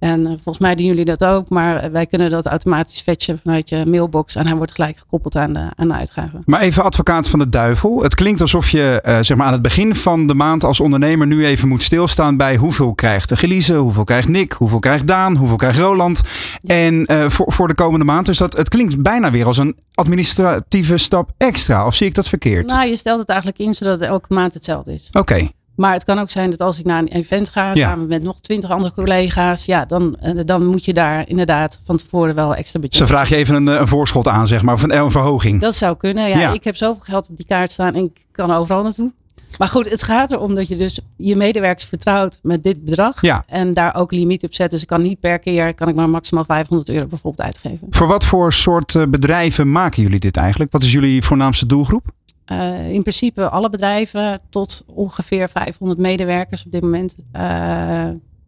[0.00, 3.68] En uh, volgens mij doen jullie dat ook, maar wij kunnen dat automatisch fetchen vanuit
[3.68, 6.40] je mailbox en hij wordt gelijk gekoppeld aan de, aan de uitgave.
[6.44, 8.02] Maar even advocaat van de duivel.
[8.02, 11.26] Het klinkt alsof je uh, zeg maar aan het begin van de maand als ondernemer
[11.26, 15.36] nu even moet stilstaan bij hoeveel krijgt de Gelize, hoeveel krijgt Nick, hoeveel krijgt Daan,
[15.36, 16.20] hoeveel krijgt Roland.
[16.62, 16.74] Ja.
[16.74, 18.26] En uh, voor, voor de komende maand.
[18.26, 21.86] Dus dat, het klinkt bijna weer als een administratieve stap extra.
[21.86, 22.66] Of zie ik dat verkeerd?
[22.66, 25.08] Nou, je stelt het eigenlijk in zodat het elke maand hetzelfde is.
[25.08, 25.18] Oké.
[25.18, 25.52] Okay.
[25.80, 27.88] Maar het kan ook zijn dat als ik naar een event ga, ja.
[27.88, 32.34] samen met nog twintig andere collega's, ja, dan, dan moet je daar inderdaad van tevoren
[32.34, 32.98] wel extra budget.
[32.98, 35.60] Zo vraag je even een, een voorschot aan, zeg maar, of een, een verhoging.
[35.60, 36.28] Dat zou kunnen.
[36.28, 39.12] Ja, ja, ik heb zoveel geld op die kaart staan en ik kan overal naartoe.
[39.58, 43.20] Maar goed, het gaat erom dat je dus je medewerkers vertrouwt met dit bedrag.
[43.20, 43.44] Ja.
[43.46, 44.70] En daar ook limiet op zet.
[44.70, 47.86] Dus ik kan niet per keer, kan ik maar maximaal 500 euro bijvoorbeeld uitgeven.
[47.90, 50.72] Voor wat voor soort bedrijven maken jullie dit eigenlijk?
[50.72, 52.04] Wat is jullie voornaamste doelgroep?
[52.52, 57.14] Uh, in principe alle bedrijven tot ongeveer 500 medewerkers op dit moment.
[57.18, 57.42] Uh,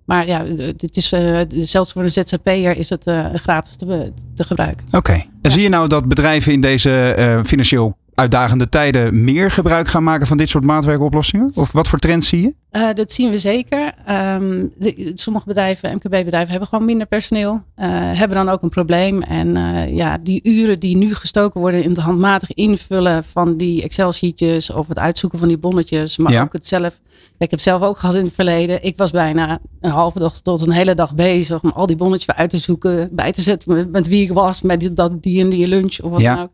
[0.05, 4.87] maar ja, het is, uh, zelfs voor een ZZP'er is het gratis te, te gebruiken.
[4.87, 4.97] Oké.
[4.97, 5.17] Okay.
[5.17, 5.51] En ja.
[5.51, 10.37] zie je nou dat bedrijven in deze financieel uitdagende tijden meer gebruik gaan maken van
[10.37, 11.51] dit soort maatwerkoplossingen?
[11.55, 12.55] Of wat voor trends zie je?
[12.73, 13.95] Uh, dat zien we zeker.
[14.11, 17.53] Um, de, sommige bedrijven, MKB-bedrijven, hebben gewoon minder personeel.
[17.53, 19.23] Uh, hebben dan ook een probleem.
[19.23, 23.83] En uh, ja, die uren die nu gestoken worden in het handmatig invullen van die
[23.83, 26.43] Excel-sheetjes of het uitzoeken van die bonnetjes, maar ja.
[26.43, 27.01] ook het zelf.
[27.39, 28.85] Ik heb zelf ook gehad in het verleden.
[28.85, 32.27] Ik was bijna een halve dag tot een hele dag bezig om al die bonnetjes
[32.27, 35.23] weer uit te zoeken, bij te zetten met, met wie ik was, met die, dat,
[35.23, 36.35] die en die lunch of wat ja.
[36.35, 36.51] dan ook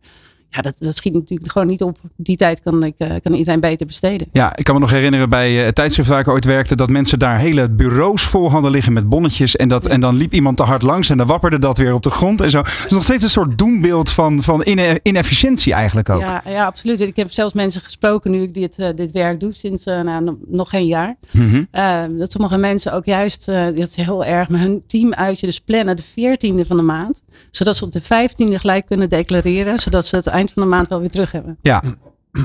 [0.51, 1.99] ja, dat, dat schiet natuurlijk gewoon niet op.
[2.17, 4.29] Die tijd kan, ik, uh, kan iedereen beter besteden.
[4.33, 7.19] Ja, ik kan me nog herinneren bij het tijdschrift waar ik ooit werkte, dat mensen
[7.19, 9.57] daar hele bureaus vol hadden liggen met bonnetjes.
[9.57, 9.91] En, dat, ja.
[9.91, 12.41] en dan liep iemand te hard langs en dan wapperde dat weer op de grond
[12.41, 12.59] en zo.
[12.59, 14.67] Het is nog steeds een soort doembeeld van, van
[15.03, 16.21] inefficiëntie eigenlijk ook.
[16.21, 17.01] Ja, ja, absoluut.
[17.01, 20.39] Ik heb zelfs mensen gesproken nu ik dit, uh, dit werk doe, sinds uh, nou,
[20.47, 21.17] nog geen jaar.
[21.31, 22.19] Mm -hmm.
[22.19, 25.97] dat sommige mensen ook juist, dat is heel erg, met hun team uitje dus plannen
[25.97, 27.23] de 14e van de maand.
[27.51, 29.79] Zodat ze op de 15e gelijk kunnen declareren.
[29.79, 31.59] Zodat ze het eind van de maand wel weer terug hebben.
[31.63, 31.83] Ja.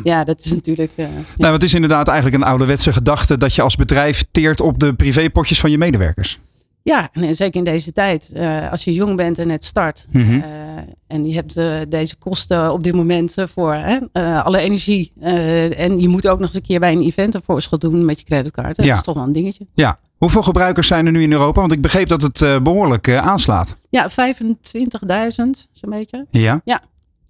[0.04, 0.92] Ja, dat is natuurlijk.
[0.96, 4.80] Uh, nou, het is inderdaad eigenlijk een ouderwetse gedachte dat je als bedrijf teert op
[4.80, 6.40] de privépotjes van je medewerkers.
[6.84, 8.32] Ja, en zeker in deze tijd.
[8.36, 10.08] Uh, als je jong bent en net start.
[10.12, 10.38] Mm -hmm.
[10.38, 10.44] uh,
[11.08, 14.02] en je hebt uh, deze kosten op dit moment voor
[14.44, 15.12] alle energie.
[15.22, 18.20] en je moet ook nog eens een keer bij een event een voorschot doen met
[18.20, 18.78] je creditcard.
[18.78, 18.84] Ja.
[18.84, 19.68] Dat is toch wel een dingetje.
[19.74, 19.98] Ja.
[20.18, 21.60] Hoeveel gebruikers zijn er nu in Europa?
[21.60, 23.76] Want ik begreep dat het behoorlijk aanslaat.
[23.90, 24.16] Ja, 25.000
[25.72, 26.26] zo'n beetje.
[26.30, 26.62] Ja.
[26.64, 26.82] Ja.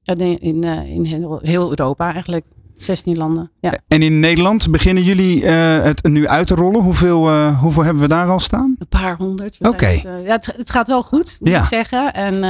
[0.03, 2.45] In, in, in heel, heel Europa eigenlijk.
[2.75, 3.51] 16 landen.
[3.59, 3.77] Ja.
[3.87, 6.81] En in Nederland beginnen jullie uh, het nu uit te rollen?
[6.81, 8.75] Hoeveel, uh, hoeveel hebben we daar al staan?
[8.79, 9.57] Een paar honderd.
[9.59, 9.69] Oké.
[9.69, 9.95] Okay.
[9.95, 11.59] Uh, ja, het, het, gaat wel goed, moet ja.
[11.59, 12.13] ik zeggen.
[12.13, 12.43] En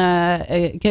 [0.74, 0.84] ik,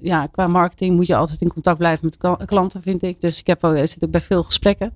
[0.00, 3.20] ja, qua marketing moet je altijd in contact blijven met klanten, vind ik.
[3.20, 4.92] Dus ik heb zit ook bij veel gesprekken.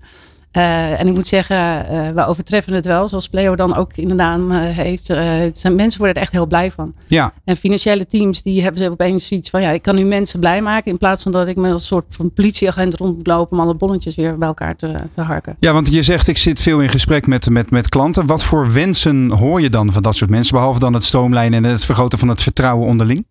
[0.56, 4.08] Uh, en ik moet zeggen, uh, we overtreffen het wel, zoals Pleo dan ook in
[4.08, 5.06] de naam uh, heeft.
[5.52, 6.94] zijn, mensen worden er echt heel blij van.
[7.06, 7.32] Ja.
[7.44, 10.62] En financiële teams, die hebben ze opeens zoiets van, ja, ik kan nu mensen blij
[10.62, 10.90] maken.
[10.90, 14.38] In plaats van dat ik met een soort van politieagent rondloop om alle bonnetjes weer
[14.38, 15.56] bij elkaar te, te harken.
[15.58, 18.26] Ja, want je zegt, ik zit veel in gesprek met, met, met klanten.
[18.26, 20.54] Wat voor wensen hoor je dan van dat soort mensen?
[20.54, 23.24] Behalve dan het stroomlijnen en het vergroten van het vertrouwen onderling?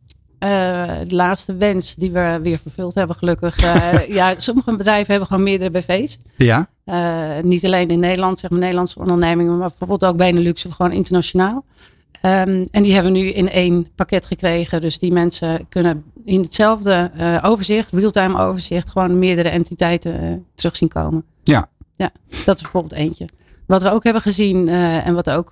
[0.44, 3.64] Uh, de laatste wens die we weer vervuld hebben, gelukkig.
[3.64, 6.18] Uh, ja, sommige bedrijven hebben gewoon meerdere BV's.
[6.38, 6.70] Ja.
[6.86, 10.92] Uh, niet alleen in Nederland, zeg maar Nederlandse ondernemingen, maar bijvoorbeeld ook Benelux of gewoon
[10.92, 11.66] internationaal.
[12.26, 14.82] Um, en die hebben we nu in één pakket gekregen.
[14.82, 17.12] Dus die mensen kunnen in hetzelfde
[17.44, 21.24] overzicht, real-time overzicht, gewoon meerdere entiteiten terug zien komen.
[21.44, 21.70] Ja.
[21.96, 22.12] Ja,
[22.46, 23.26] dat is bijvoorbeeld eentje.
[23.72, 25.50] Wat we ook hebben gezien en wat ook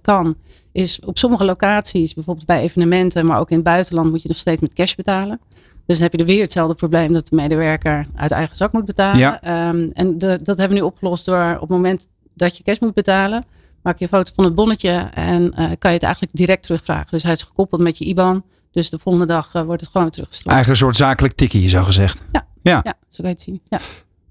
[0.00, 0.36] kan,
[0.72, 4.36] is op sommige locaties, bijvoorbeeld bij evenementen, maar ook in het buitenland, moet je nog
[4.36, 5.40] steeds met cash betalen.
[5.86, 8.84] Dus dan heb je er weer hetzelfde probleem dat de medewerker uit eigen zak moet
[8.84, 9.18] betalen.
[9.18, 9.68] Ja.
[9.68, 12.78] Um, en de, dat hebben we nu opgelost door op het moment dat je cash
[12.78, 13.44] moet betalen,
[13.82, 17.08] maak je een foto van het bonnetje en uh, kan je het eigenlijk direct terugvragen.
[17.10, 18.44] Dus hij is gekoppeld met je IBAN.
[18.72, 20.68] Dus de volgende dag uh, wordt het gewoon teruggestuurd.
[20.68, 22.22] Een soort zakelijk tikkie, zo gezegd.
[22.32, 22.80] Ja, ja.
[22.84, 23.60] ja zo kan je het zien.
[23.68, 23.78] Ja.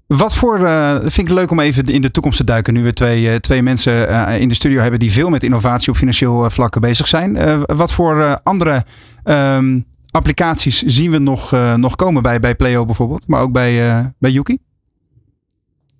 [0.08, 2.74] Wat voor, uh, vind ik leuk om even in de toekomst te duiken.
[2.74, 5.90] Nu we twee, uh, twee mensen uh, in de studio hebben die veel met innovatie
[5.90, 7.64] op financieel vlak bezig zijn.
[7.66, 8.84] wat voor andere
[9.24, 14.30] um, applicaties zien we nog, nog komen bij, bij Pleo bijvoorbeeld, maar ook bij, bij
[14.30, 14.58] Yuki?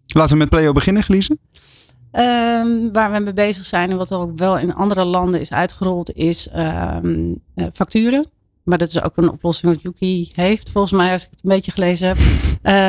[0.06, 1.38] Laten we met Pleo beginnen, Gelize.
[2.12, 6.12] Um, waar we mee bezig zijn en wat ook wel in andere landen is uitgerold,
[6.12, 7.40] is um,
[7.72, 8.26] facturen.
[8.68, 11.50] Maar dat is ook een oplossing wat Yuki heeft, volgens mij, als ik het een
[11.50, 12.18] beetje gelezen heb.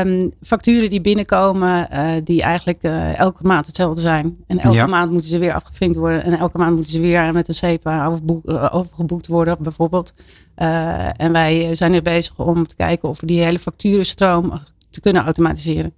[0.07, 4.37] Um, facturen die binnenkomen, uh, die eigenlijk uh, elke maand hetzelfde zijn.
[4.47, 4.87] En elke Ja.
[4.87, 6.23] maand moeten ze weer afgevinkt worden.
[6.23, 10.13] En elke maand moeten ze weer met een overboek, uh, overgeboekt worden, bijvoorbeeld.
[10.57, 15.01] Uh, en wij zijn nu bezig om te kijken of we die hele facturenstroom te
[15.01, 15.93] kunnen automatiseren.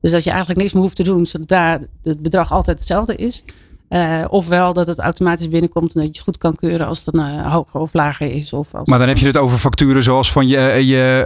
[0.00, 3.44] Dus dat je eigenlijk niks meer hoeft te doen, zodat het bedrag altijd hetzelfde is.
[3.88, 7.40] Uh, ofwel dat het automatisch binnenkomt en dat je goed kan keuren als het een
[7.40, 8.52] hoger of lager is.
[8.52, 11.24] Of als maar dan heb je het over facturen zoals van je, je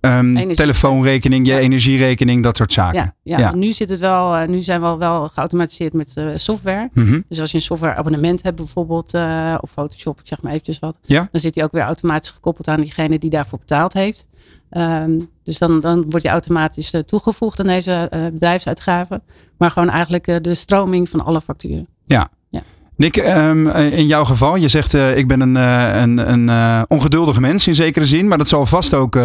[0.00, 3.14] um, telefoonrekening, je energierekening, dat soort zaken.
[3.22, 6.90] Ja, ja, nu zit het wel, nu zijn we al wel geautomatiseerd met software.
[6.92, 7.20] Mhm.
[7.28, 9.14] Dus als je een software abonnement hebt, bijvoorbeeld
[9.60, 12.80] op Photoshop, ik zeg maar eventjes wat, dan zit die ook weer automatisch gekoppeld aan
[12.80, 14.28] diegene die daarvoor betaald heeft.
[14.70, 19.22] Um, dus dan, dan word je automatisch uh, toegevoegd aan deze uh, bedrijfsuitgaven.
[19.58, 21.86] Maar gewoon eigenlijk uh, de stroming van alle facturen.
[22.04, 22.28] Ja.
[22.48, 22.62] ja.
[22.96, 27.74] Nick, um, in jouw geval, je zegt ik ben een, een, een ongeduldige mens in
[27.74, 28.28] zekere zin.
[28.28, 29.18] Maar dat zal vast ook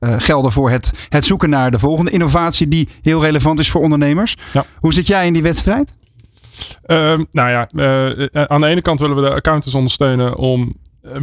[0.00, 4.36] gelden voor het, het zoeken naar de volgende innovatie die heel relevant is voor ondernemers.
[4.52, 4.64] Ja.
[4.78, 5.94] Hoe zit jij in die wedstrijd?
[6.86, 10.74] Uh, nou ja, uh, aan de ene kant willen we de accountants ondersteunen om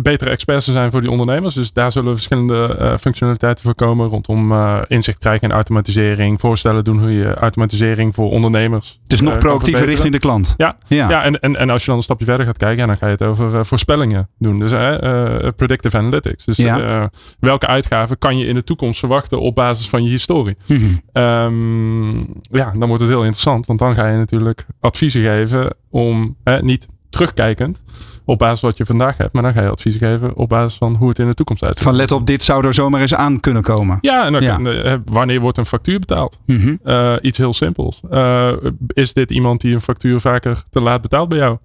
[0.01, 1.53] betere experts te zijn voor die ondernemers.
[1.53, 6.83] Dus daar zullen verschillende uh, functionaliteiten voor komen rondom uh, inzicht krijgen in automatisering, voorstellen
[6.83, 8.99] doen hoe je automatisering voor ondernemers.
[9.03, 10.53] Dus nog uh, proactiever richting de klant.
[10.57, 11.09] Ja, ja.
[11.09, 13.05] ja en, en, en als je dan een stapje verder gaat kijken, ja, dan ga
[13.05, 14.59] je het over voorspellingen doen.
[14.59, 14.71] Dus
[15.55, 16.45] predictive analytics.
[16.45, 17.09] Dus ja.
[17.39, 20.57] welke uitgaven kan je in de toekomst verwachten op basis van je historie?
[20.67, 21.23] Mm -hmm.
[21.23, 26.35] um, ja, dan wordt het heel interessant, want dan ga je natuurlijk adviezen geven om
[26.61, 27.83] niet terugkijkend
[28.25, 29.33] op basis van wat je vandaag hebt.
[29.33, 31.83] Maar dan ga je advies geven op basis van hoe het in de toekomst uitziet.
[31.83, 33.97] Van let op, dit zou er zomaar eens aan kunnen komen.
[34.01, 34.55] Ja, en dan ja.
[34.55, 36.39] Kan, uh, wanneer wordt een factuur betaald?
[36.45, 36.79] Mm -hmm.
[36.85, 38.01] uh, iets heel simpels.
[38.11, 38.51] Uh,
[38.87, 41.57] is dit iemand die een factuur vaker te laat betaalt bij jou?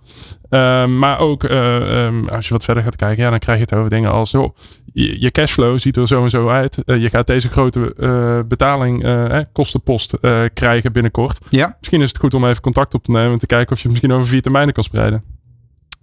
[0.98, 3.90] maar ook um, als je wat verder gaat kijken, ja, dan krijg je het over
[3.90, 4.56] dingen als oh,
[4.92, 6.82] je, je cashflow ziet er zo en zo uit.
[6.84, 7.94] je gaat deze grote
[8.48, 9.06] betaling,
[9.52, 10.18] kostenpost
[10.54, 11.38] krijgen binnenkort.
[11.50, 11.76] Ja.
[11.78, 13.82] Misschien is het goed om even contact op te nemen en te kijken of je
[13.82, 15.22] het misschien over vier termijnen kan spreiden.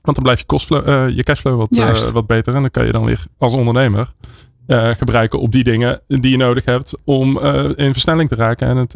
[0.06, 2.56] Want dan blijft je, uh, je cashflow wat, uh, wat beter.
[2.56, 4.14] En dan kan je dan weer als ondernemer
[4.68, 7.40] uh, gebruiken op die dingen die je nodig hebt om
[7.76, 8.94] in versnelling te raken en het,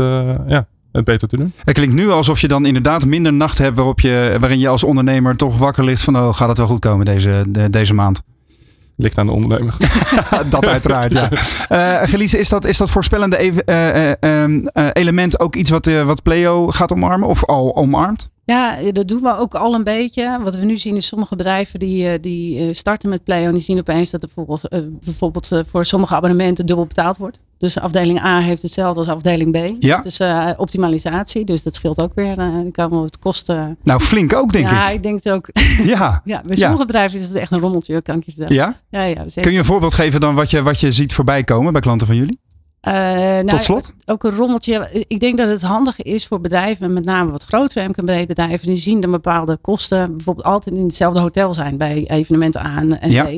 [0.47, 1.53] ja, het beter te doen.
[1.63, 4.83] Het klinkt nu alsof je dan inderdaad minder nacht hebt waarop je, waarin je als
[4.83, 8.21] ondernemer toch wakker ligt van oh, gaat het wel goed komen deze, de, deze maand.
[8.95, 9.73] Ligt aan de ondernemer.
[10.49, 11.29] dat uiteraard, ja.
[11.71, 16.67] Uh, Gelize, is dat, is dat voorspellende uh, uh, element ook iets wat, wat Pleo
[16.67, 18.29] gaat omarmen of al omarmt?
[18.49, 20.39] Ja, dat doen we ook al een beetje.
[20.43, 23.79] Wat we nu zien is sommige bedrijven die, die starten met Pleo en die zien
[23.79, 27.39] opeens dat er bijvoorbeeld, bijvoorbeeld voor sommige abonnementen dubbel betaald wordt.
[27.59, 29.83] Dus afdeling A heeft hetzelfde als afdeling B.
[29.83, 29.95] Ja.
[29.95, 32.29] Dat is uh, optimalisatie, dus dat scheelt ook weer.
[32.29, 33.77] Uh, dan kan het kosten.
[33.83, 34.77] Nou, flink ook, denk ja, ik.
[34.77, 35.47] Ja, ik denk het ook.
[35.83, 36.21] Ja.
[36.25, 38.53] ja bij sommige bedrijven is het echt een rommeltje, kan ik je vertellen.
[38.53, 38.75] Ja?
[38.89, 39.23] Ja, ja.
[39.23, 39.41] Zeker.
[39.41, 42.07] Kun je een voorbeeld geven dan wat je, wat je ziet voorbij komen bij klanten
[42.07, 42.39] van jullie?
[42.87, 43.93] Uh, nou, Tot slot?
[44.05, 45.05] Ook een rommeltje.
[45.07, 48.99] Ik denk dat het handig is voor bedrijven, met name wat grotere MKB-bedrijven, die zien
[48.99, 53.29] dat bepaalde kosten bijvoorbeeld altijd in hetzelfde hotel zijn bij evenementen A en Ja.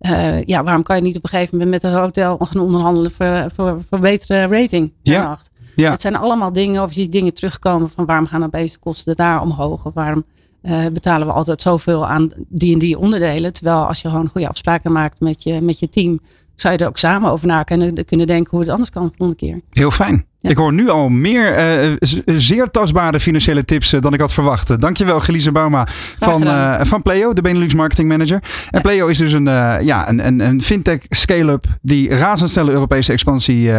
[0.00, 3.10] Uh, ja, waarom kan je niet op een gegeven moment met een hotel gaan onderhandelen
[3.10, 4.92] voor, voor, voor betere rating?
[5.02, 5.22] Ja.
[5.22, 5.50] Nacht?
[5.76, 5.90] Ja.
[5.90, 9.16] Het zijn allemaal dingen, of je ziet dingen terugkomen van waarom gaan opeens de kosten
[9.16, 9.86] daar omhoog?
[9.86, 10.24] Of waarom
[10.62, 13.52] uh, betalen we altijd zoveel aan die en die onderdelen?
[13.52, 16.20] Terwijl als je gewoon goede afspraken maakt met je, met je team,
[16.60, 19.12] zou je er ook samen over na kunnen, kunnen denken hoe het anders kan de
[19.16, 19.60] volgende keer.
[19.70, 20.24] Heel fijn.
[20.38, 20.50] Ja.
[20.50, 24.80] Ik hoor nu al meer uh, zeer tastbare financiële tips uh, dan ik had verwacht.
[24.80, 28.36] Dankjewel, Gelise Bauma van, uh, van Pleo, de Benelux Marketing Manager.
[28.42, 28.80] En ja.
[28.80, 29.44] Pleo is dus een,
[29.84, 33.70] ja, een, een, een fintech scale-up die razendsnelle Europese expansie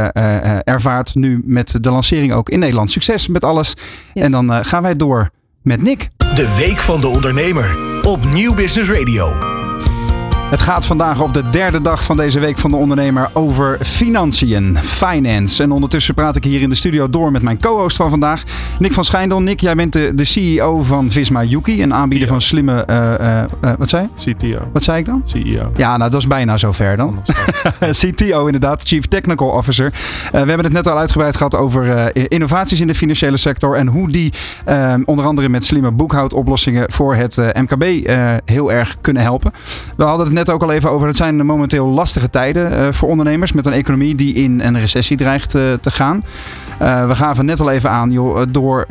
[0.64, 1.16] ervaart.
[1.16, 2.92] Nu met de lancering ook in Nederland.
[2.92, 3.74] Succes met alles.
[4.14, 4.24] Yes.
[4.26, 5.30] En dan gaan wij door
[5.62, 6.10] met Nick.
[6.18, 9.51] De Week van de Ondernemer op Nieuw Business Radio.
[10.52, 14.78] Het gaat vandaag op de derde dag van deze week van de ondernemer over financiën,
[14.78, 15.64] finance.
[15.64, 18.44] En ondertussen praat ik hier in de studio door met mijn co-host van vandaag,
[18.80, 19.42] Nick van Schijndel.
[19.42, 23.44] Nick, jij bent de, de CEO van Visma Yuki, een aanbieder van slimme, uh, uh,
[23.64, 24.34] uh, wat zei je?
[24.34, 24.70] CTO.
[24.74, 25.22] Wat zei ik dan?
[25.26, 25.72] CEO.
[25.76, 27.22] Ja, nou dat is bijna zover dan.
[28.02, 29.94] CTO inderdaad, Chief Technical Officer.
[30.32, 34.10] we hebben het net al uitgebreid gehad over innovaties in de financiële sector en hoe
[34.10, 34.34] die
[35.06, 38.10] onder andere met slimme boekhoudoplossingen voor het MKB
[38.46, 39.54] heel erg kunnen helpen.
[39.98, 41.08] We hadden het net ook al even over.
[41.08, 45.18] Het zijn momenteel lastige tijden uh, voor ondernemers met een economie die in een recessie
[45.18, 46.24] dreigt uh, te gaan.
[46.82, 48.86] Uh, we gaven net al even aan, joh, door,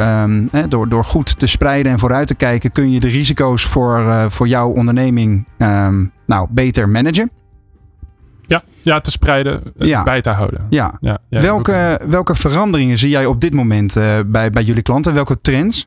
[0.50, 4.26] hè, door, door goed te spreiden en vooruit te kijken, kun je de risico's voor,
[4.30, 7.30] voor jouw onderneming um, nou, beter managen.
[8.46, 10.02] Ja, ja, te spreiden, ja.
[10.02, 10.66] bij te houden.
[10.70, 10.98] Ja.
[11.00, 13.94] ja, ja welke, welke veranderingen zie jij op dit moment
[14.26, 15.14] bij, bij jullie klanten?
[15.14, 15.86] Welke trends?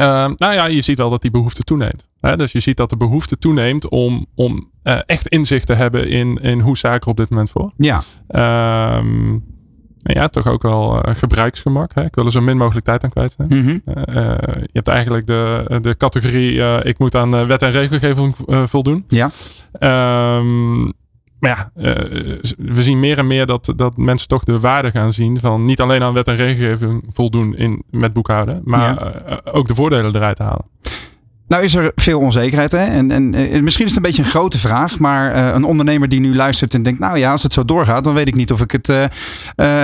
[0.00, 0.04] Uh,
[0.36, 2.08] nou ja, je ziet wel dat die behoefte toeneemt.
[2.20, 2.36] Hè?
[2.36, 6.38] Dus je ziet dat de behoefte toeneemt om, om uh, echt inzicht te hebben in,
[6.42, 7.72] in hoe zaken er op dit moment voor.
[7.76, 8.02] Ja.
[8.98, 9.44] Um,
[9.96, 11.94] ja, toch ook wel uh, gebruiksgemak.
[11.94, 12.04] Hè?
[12.04, 13.48] Ik wil er zo min mogelijk tijd aan kwijt zijn.
[13.48, 13.82] Mm -hmm.
[14.62, 19.04] je hebt eigenlijk de, de categorie ik moet aan wet en regelgeving voldoen.
[19.08, 19.30] Ja.
[20.38, 20.92] Um,
[21.46, 21.94] maar ja,
[22.56, 25.80] we zien meer en meer dat, dat mensen toch de waarde gaan zien van niet
[25.80, 29.12] alleen aan wet en regelgeving voldoen in, met boekhouden, maar
[29.52, 30.64] ook de voordelen eruit halen.
[31.48, 32.72] Nou is er veel onzekerheid.
[32.72, 32.84] Hè?
[32.84, 34.98] En, en eh, misschien is het een beetje een grote vraag.
[34.98, 37.00] Maar uh, een ondernemer die nu luistert en denkt...
[37.00, 38.04] nou ja, als het zo doorgaat...
[38.04, 39.04] dan weet ik niet of ik het, uh,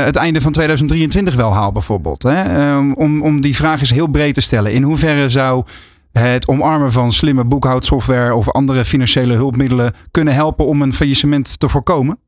[0.04, 2.22] het einde van 2023 wel haal bijvoorbeeld.
[2.22, 2.70] Hè?
[2.74, 4.72] Um, om, om die vraag eens heel breed te stellen.
[4.72, 5.64] In hoeverre zou
[6.12, 8.34] het omarmen van slimme boekhoudsoftware...
[8.34, 10.66] of andere financiële hulpmiddelen kunnen helpen...
[10.66, 12.18] om een faillissement te voorkomen?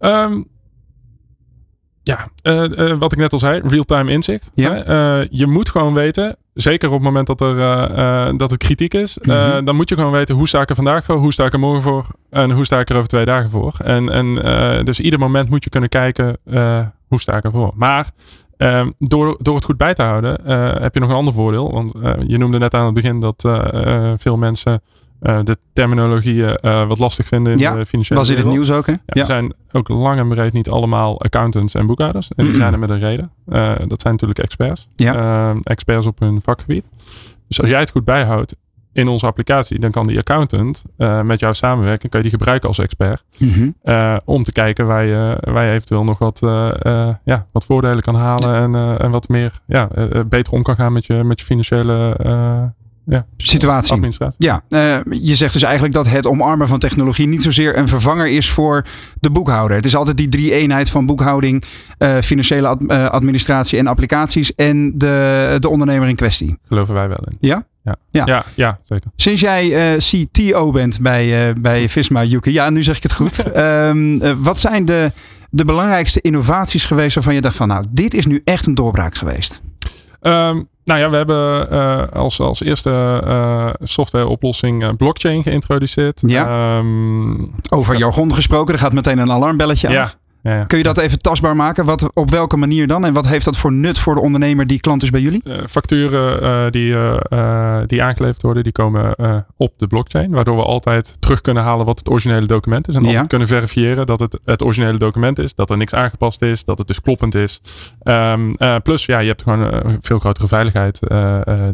[0.00, 0.46] Um,
[2.02, 2.28] ja,
[2.98, 4.50] wat ik net al zei, real-time inzicht.
[4.54, 4.74] Ja.
[5.30, 9.64] je moet gewoon weten zeker op het moment dat, er, dat het kritiek is, mm
[9.64, 11.58] dan moet je gewoon weten hoe sta ik er vandaag voor, hoe sta ik er
[11.58, 13.74] morgen voor en hoe sta ik er over twee dagen voor.
[13.84, 14.34] En, en
[14.84, 16.38] dus ieder moment moet je kunnen kijken
[17.08, 17.72] hoe sta ik ervoor.
[17.74, 18.10] Maar
[18.58, 20.40] ehm, door, door het goed bij te houden
[20.82, 21.72] heb je nog een ander voordeel.
[21.72, 21.92] Want
[22.26, 23.48] je noemde net aan het begin dat
[24.16, 24.82] veel mensen
[25.20, 28.92] de terminologieën wat lastig vinden in ja, de financiële was in het nieuws ook hè?
[28.92, 32.28] Ja, Er zijn ook lang en breed niet allemaal accountants en boekhouders.
[32.36, 33.30] En die zijn er met een reden.
[33.88, 34.88] Dat zijn natuurlijk experts.
[34.96, 35.54] Ja.
[35.62, 36.88] experts op hun vakgebied.
[37.48, 38.56] Dus als jij het goed bijhoudt
[38.98, 40.84] in onze applicatie, dan kan die accountant
[41.22, 42.08] met jou samenwerken.
[42.08, 43.24] Kan je die gebruiken als expert.
[43.38, 44.20] Mm -hmm.
[44.24, 46.38] om te kijken waar je, waar je eventueel nog wat,
[47.24, 48.54] ja, wat voordelen kan halen.
[48.54, 49.88] En, en wat meer ja,
[50.26, 52.16] beter om kan gaan met je, met je financiële
[53.08, 53.90] ja, situatie.
[54.38, 58.28] Ja, uh, je zegt dus eigenlijk dat het omarmen van technologie niet zozeer een vervanger
[58.28, 58.84] is voor
[59.20, 59.76] de boekhouder.
[59.76, 61.64] Het is altijd die drie eenheid van boekhouding,
[61.98, 66.58] uh, financiële ad, uh, administratie en applicaties en de, de ondernemer in kwestie.
[66.68, 67.36] Geloven wij wel in.
[67.40, 67.66] Ja?
[67.88, 68.26] Ja, ja.
[68.26, 69.10] ja, ja zeker.
[69.16, 73.56] Sinds jij CTO bent bij, bij Visma UK, ja, nu zeg ik het goed.
[73.56, 75.12] um, wat zijn de,
[75.50, 79.14] de belangrijkste innovaties geweest waarvan je dacht van nou, dit is nu echt een doorbraak
[79.14, 79.62] geweest?
[80.22, 86.22] Um, nou ja, we hebben uh, als, als eerste uh, softwareoplossing uh, blockchain geïntroduceerd.
[86.26, 86.76] Ja.
[86.78, 90.02] Um, Over jargon gesproken, er gaat meteen een alarmbelletje ja.
[90.02, 90.18] af.
[90.48, 91.84] Ja, Kun je dat even tastbaar maken?
[91.84, 93.04] Wat, op welke manier dan?
[93.04, 95.40] En wat heeft dat voor nut voor de ondernemer die klant is bij jullie?
[95.44, 99.14] Uh, facturen uh, die, uh, die aangeleverd worden, die komen
[99.56, 100.30] op de blockchain.
[100.30, 102.94] Waardoor we altijd terug kunnen halen wat het originele document is.
[102.94, 105.54] En altijd kunnen verifiëren dat het het originele document is.
[105.54, 106.64] Dat er niks aangepast is.
[106.64, 107.60] Dat het dus kloppend is.
[108.02, 111.00] Um, plus, ja, je hebt gewoon een veel grotere veiligheid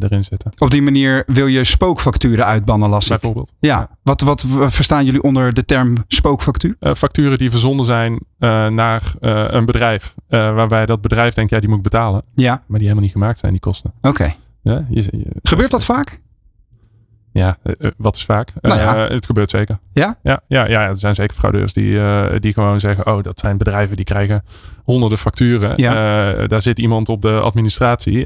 [0.02, 0.52] erin zitten.
[0.58, 3.20] Op die manier wil je spookfacturen uitbannen, lastig.
[3.20, 3.52] Bijvoorbeeld.
[3.60, 3.88] Ja.
[4.02, 6.76] Wat, wat verstaan jullie onder de term spookfactuur?
[6.80, 8.18] facturen die verzonden zijn
[8.68, 10.14] naar uh, een bedrijf.
[10.28, 12.22] Uh, waarbij dat bedrijf denkt, ja, die moet ik betalen.
[12.34, 12.50] Ja.
[12.50, 13.92] Maar die helemaal niet gemaakt zijn, die kosten.
[13.96, 14.08] Oké.
[14.08, 14.36] Okay.
[14.62, 16.20] Ja, je, je, Gebeurt dat vaak?
[17.32, 17.58] Ja,
[17.96, 18.48] wat is vaak?
[18.60, 18.96] Nou ja.
[18.96, 19.78] het gebeurt zeker.
[19.92, 20.18] Ja?
[20.22, 22.00] Ja, ja, ja er zijn zeker fraudeurs die,
[22.38, 24.44] die gewoon zeggen, oh, dat zijn bedrijven die krijgen
[24.84, 25.72] honderden facturen.
[25.76, 26.46] Ja.
[26.46, 28.24] daar zit iemand op de administratie.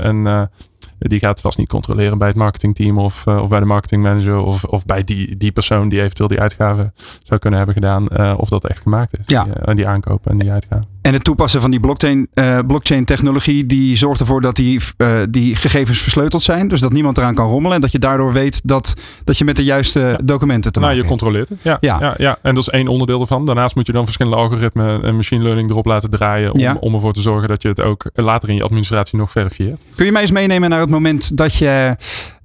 [0.00, 0.48] en
[0.98, 4.64] die gaat vast niet controleren bij het marketingteam of, uh, of bij de marketingmanager of,
[4.64, 8.06] of bij die, die persoon die eventueel die uitgaven zou kunnen hebben gedaan.
[8.12, 9.24] Uh, of dat echt gemaakt is.
[9.26, 9.44] Ja.
[9.44, 10.95] Die, die aankopen en die uitgaven.
[11.06, 12.28] En het toepassen van die blockchain,
[12.66, 14.80] blockchain technologie, die zorgt ervoor dat die,
[15.30, 16.68] die gegevens versleuteld zijn.
[16.68, 17.74] Dus dat niemand eraan kan rommelen.
[17.74, 20.18] En dat je daardoor weet dat, dat je met de juiste ja.
[20.24, 21.22] documenten te nou, maken hebt.
[21.22, 21.58] Nou, je controleert het.
[21.62, 22.00] Ja, ja.
[22.00, 23.46] Ja, ja, En dat is één onderdeel ervan.
[23.46, 26.52] Daarnaast moet je dan verschillende algoritmen en machine learning erop laten draaien.
[26.52, 26.76] Om, ja.
[26.80, 29.84] om ervoor te zorgen dat je het ook later in je administratie nog verifieert.
[29.94, 31.96] Kun je mij eens meenemen naar het moment dat je,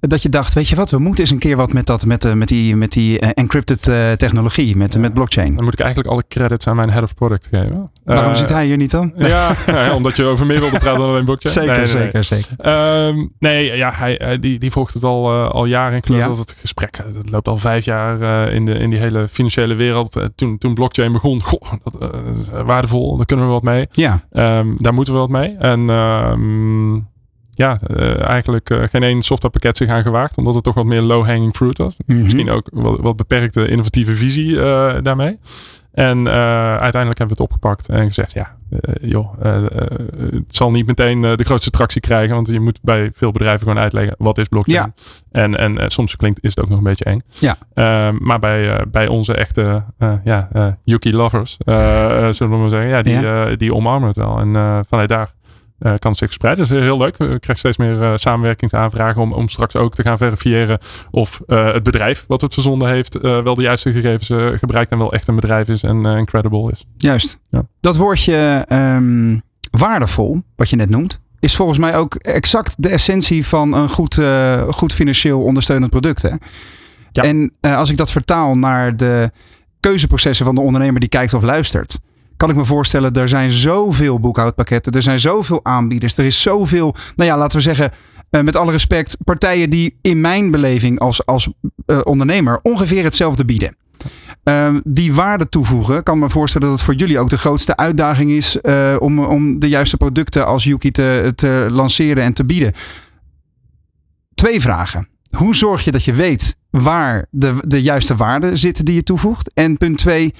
[0.09, 2.35] dat je dacht, weet je wat, we moeten eens een keer wat met, dat, met,
[2.35, 4.99] met die, met die encrypted uh, technologie, met, ja.
[4.99, 5.55] met blockchain.
[5.55, 7.89] Dan moet ik eigenlijk alle credits aan mijn head of product geven.
[8.03, 9.13] Waarom uh, zit hij hier niet dan?
[9.15, 11.53] Ja, ja, omdat je over meer wilde praten dan alleen blockchain.
[11.53, 12.21] Zeker, nee, zeker, nee.
[12.21, 13.07] zeker.
[13.07, 15.97] Um, nee, ja, hij, die, die volgt het al, uh, al jaren.
[15.97, 16.27] Ik geloof ja.
[16.27, 20.21] dat het gesprek, dat loopt al vijf jaar in, de, in die hele financiële wereld.
[20.35, 23.87] toen, toen blockchain begon, goh, dat, dat, is waardevol, daar kunnen we wat mee.
[23.91, 24.21] Ja.
[24.31, 25.55] Um, daar moeten we wat mee.
[25.57, 27.09] En um,
[27.61, 30.37] ja, uh, eigenlijk uh, geen één softwarepakket zich aan gewaagd.
[30.37, 31.95] Omdat het toch wat meer low-hanging fruit was.
[31.97, 32.23] Mm -hmm.
[32.23, 35.39] Misschien ook wat, wat, beperkte innovatieve visie uh, daarmee.
[35.91, 38.55] En uiteindelijk hebben we het opgepakt en gezegd, ja,
[39.01, 42.35] joh, het zal niet meteen de grootste tractie krijgen.
[42.35, 44.93] Want je moet bij veel bedrijven gewoon uitleggen, wat is blockchain?
[44.95, 45.41] Ja.
[45.41, 47.21] En, en soms klinkt, is het ook nog een beetje eng.
[47.39, 47.57] Ja.
[48.11, 49.83] maar bij, bij onze echte
[50.23, 50.49] ja,
[50.83, 53.55] Yuki lovers, zullen we maar zeggen, ja, die, ja.
[53.55, 54.39] die omarmen het wel.
[54.39, 55.29] En vanuit daar
[55.81, 56.67] uh, kan zich verspreiden.
[56.67, 57.17] Dat is heel leuk.
[57.17, 60.79] We krijgen steeds meer uh, samenwerkingsaanvragen om, om straks ook te gaan verifiëren
[61.11, 65.13] of uh, het bedrijf wat het verzonden heeft wel de juiste gegevens gebruikt en wel
[65.13, 66.85] echt een bedrijf is en incredible is.
[66.97, 67.39] Juist.
[67.49, 67.65] Ja.
[67.79, 69.41] Dat woordje um,
[69.71, 74.19] waardevol, wat je net noemt, is volgens mij ook exact de essentie van een goed,
[74.69, 76.21] goed financieel ondersteunend product.
[76.21, 76.33] Hè?
[77.11, 77.23] Ja.
[77.23, 79.31] En als ik dat vertaal naar de
[79.79, 81.99] keuzeprocessen van de ondernemer die kijkt of luistert
[82.41, 86.95] kan ik me voorstellen, er zijn zoveel boekhoudpakketten, er zijn zoveel aanbieders, er is zoveel,
[87.15, 87.91] nou ja, laten we zeggen,
[88.29, 91.49] eh, met alle respect, partijen die in mijn beleving als, als
[91.85, 93.75] eh, ondernemer ongeveer hetzelfde bieden.
[94.43, 98.31] Ehm, die waarde toevoegen, kan me voorstellen dat het voor jullie ook de grootste uitdaging
[98.31, 102.73] is eh, om, om de juiste producten als Yuki te, te lanceren en te bieden.
[104.33, 105.07] Twee vragen.
[105.37, 109.51] Hoe zorg je dat je weet waar de, de juiste waarden zitten die je toevoegt?
[109.53, 110.33] En punt twee,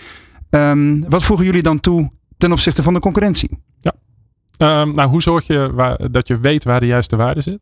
[0.52, 3.50] ehm, wat voegen jullie dan toe ten opzichte van de concurrentie?
[4.62, 7.60] Ehm, nou, hoe zorg je waar, dat je weet waar de juiste waarde zit?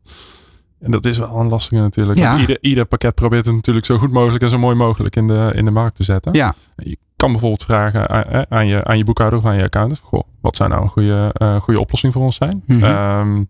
[0.80, 2.18] En dat is wel een lastige natuurlijk.
[2.18, 2.38] Ja.
[2.38, 5.52] Ieder, ieder pakket probeert het natuurlijk zo goed mogelijk en zo mooi mogelijk in de,
[5.54, 6.32] in de markt te zetten.
[6.32, 9.62] Ja, Je kan bijvoorbeeld vragen aan, eh, aan, je, aan je boekhouder of aan je
[9.62, 10.00] accountant.
[10.04, 12.62] Goh, wat zou nou een goede, eh, goede oplossing voor ons zijn?
[12.66, 13.44] Ehm,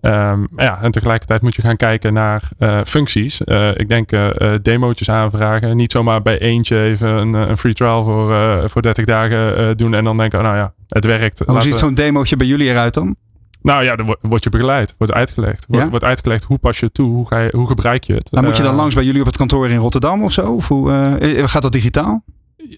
[0.00, 3.44] ehm, ja, en tegelijkertijd moet je gaan kijken naar eh, functies.
[3.44, 5.76] Eh, ik denk eh, demootjes aanvragen.
[5.76, 8.34] Niet zomaar bij eentje even een, een free trial voor,
[8.70, 9.94] voor 30 dagen doen.
[9.94, 11.42] En dan denken, oh, nou ja, het werkt.
[11.46, 13.16] hoe ziet we- zo'n demootje bij jullie eruit dan?
[13.62, 14.94] nou ja, dan wordt word je begeleid.
[14.98, 15.66] Wordt uitgelegd.
[15.68, 15.90] Wordt, Ja?
[15.90, 17.10] wordt uitgelegd hoe pas je het toe.
[17.14, 18.28] Hoe, ga je, hoe gebruik je het.
[18.30, 20.52] Dan moet je dan langs bij jullie op het kantoor in Rotterdam of zo?
[20.52, 22.24] Of hoe, gaat dat digitaal?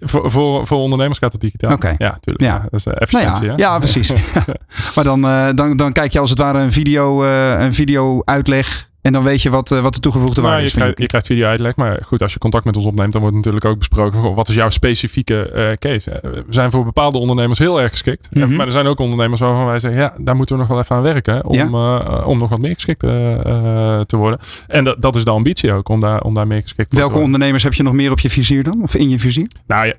[0.01, 1.73] Voor, voor, voor ondernemers gaat het digitaal.
[1.73, 1.95] Oké.
[1.99, 2.45] Ja, tuurlijk.
[2.45, 2.55] Ja.
[2.55, 2.61] Ja.
[2.71, 3.47] dat is eh, Nou efficiëntie.
[3.47, 4.13] ja, ja, precies.
[4.95, 8.23] maar dan, eh, dan, dan kijk je als het ware een video, eh, een video
[8.25, 10.75] uitleg en dan weet je wat, eh, wat de toegevoegde Nou, waarde je, is.
[10.79, 13.37] krijgt, je krijgt video uitleg, maar goed, als je contact met ons opneemt, dan wordt
[13.37, 16.11] natuurlijk ook besproken goh, wat is jouw specifieke eh, case.
[16.11, 18.55] Eh, We zijn voor bepaalde ondernemers heel erg geschikt, Mhm.
[18.57, 20.97] maar er zijn ook ondernemers waarvan wij zeggen, ja, daar moeten we nog wel even
[20.97, 22.23] aan werken om, Ja.
[22.25, 24.39] om nog wat meer geschikt te worden.
[24.67, 27.11] En dat, dat is de ambitie ook, om daar, om daar meer geschikt te Welke
[27.11, 27.27] worden.
[27.27, 28.83] ondernemers heb je nog meer op je vizier dan?
[28.83, 29.47] Of in je vizier?
[29.67, 29.93] Nou ja,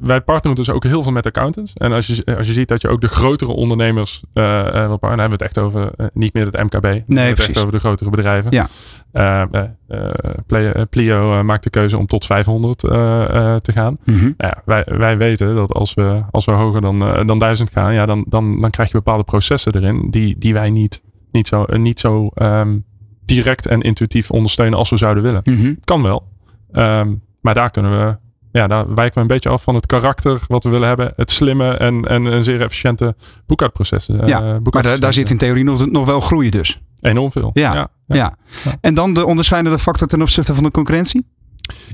[0.00, 1.72] wij partneren dus ook heel veel met accountants.
[1.74, 5.08] En als je, als je ziet dat je ook de grotere ondernemers wil partneren, dan
[5.18, 6.82] hebben we het echt over niet meer het MKB.
[7.06, 8.47] We het echt over de grotere bedrijven.
[8.50, 8.66] Ja.
[9.12, 13.96] Eh, eh, eh, Plio maakt de keuze om tot 500 eh, eh, te gaan.
[14.20, 17.94] Nou ja, wij, wij weten dat als we, als we hoger dan, dan 1000 gaan,
[17.94, 21.64] ja, dan, dan, dan krijg je bepaalde processen erin die, die wij niet, niet zo,
[21.68, 22.78] niet zo ehm,
[23.24, 25.40] direct en intuïtief ondersteunen als we zouden willen.
[25.44, 25.74] Mhm.
[25.84, 26.28] Kan wel.
[26.72, 28.16] Ehm, maar daar kunnen we,
[28.52, 31.12] ja, daar wijken we een beetje af van het karakter wat we willen hebben.
[31.16, 33.14] Het slimme en, en een zeer efficiënte
[33.46, 34.06] boekhoudproces.
[34.26, 36.80] Ja, Maar daar zit in theorie nog, nog wel groei dus.
[37.00, 37.50] Enorm veel.
[37.54, 37.88] Ja, ja.
[38.16, 38.34] Ja.
[38.80, 41.26] En dan de onderscheidende factor ten opzichte van de concurrentie?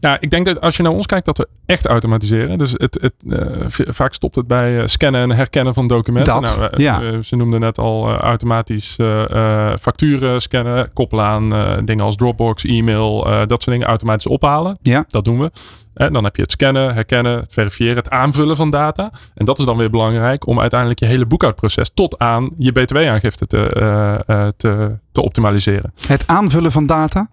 [0.00, 2.58] Ja, ik denk dat als je naar ons kijkt, dat we echt automatiseren.
[2.58, 6.32] Dus het, het, eh, vaak stopt het bij eh, scannen en herkennen van documenten.
[6.32, 7.00] Dat, Nou, we- ja.
[7.00, 9.30] we- ze noemden net al eh, automatisch eh,
[9.70, 14.26] eh, facturen scannen, koppelen aan eh, dingen als Dropbox, e-mail, eh, dat soort dingen automatisch
[14.26, 14.78] ophalen.
[14.82, 15.04] Ja.
[15.08, 15.50] Dat doen we.
[15.94, 19.10] En dan heb je het scannen, herkennen, het verifiëren, het aanvullen van data.
[19.34, 23.46] En dat is dan weer belangrijk om uiteindelijk je hele boekhoudproces tot aan je btw-aangifte
[23.46, 24.14] te, eh,
[24.44, 25.92] eh, te, te optimaliseren.
[26.06, 27.28] Het aanvullen van data?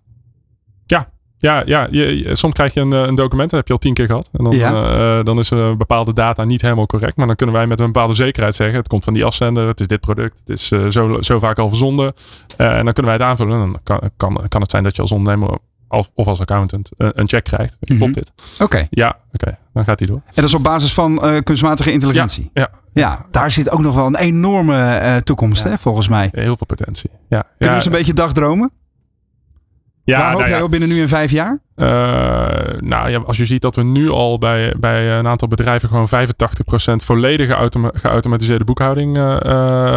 [1.38, 3.80] Ja, ja je, je- soms krijg je een, eh, een document, dat heb je al
[3.80, 4.30] tien keer gehad.
[4.34, 5.24] En dan, Ja.
[5.24, 7.16] dan is er bepaalde data niet helemaal correct.
[7.18, 9.80] Maar dan kunnen wij met een bepaalde zekerheid zeggen: het komt van die afzender, het
[9.80, 12.14] is dit product, het is zo, zo vaak al verzonden.
[12.58, 13.54] En dan kunnen wij het aanvullen.
[13.54, 15.58] En dan kan, kan, kan het zijn dat je als ondernemer
[15.92, 17.78] of, of als accountant een, een check krijgt.
[17.80, 17.98] Mhm.
[17.98, 18.32] Klopt dit?
[18.62, 18.88] Oké.
[18.90, 20.18] Ja, oké, dan gaat die door.
[20.26, 22.50] En dat is op basis van eh, kunstmatige intelligentie?
[22.54, 25.70] Ja, Ja, daar zit ook nog wel een enorme eh, toekomst, Ja.
[25.70, 26.30] hè, volgens mij.
[26.32, 27.10] heel veel potentie.
[27.30, 28.72] Ja, Kunnen we eens een beetje dagdromen?
[30.04, 30.56] ja, Waar hoop nou ja.
[30.56, 31.60] jij op binnen nu en vijf jaar?
[31.76, 31.88] Eh,
[32.80, 36.08] nou ja, als je ziet dat we nu al bij, bij een aantal bedrijven gewoon
[36.10, 39.36] 85% volledige automa- geautomatiseerde boekhouding eh,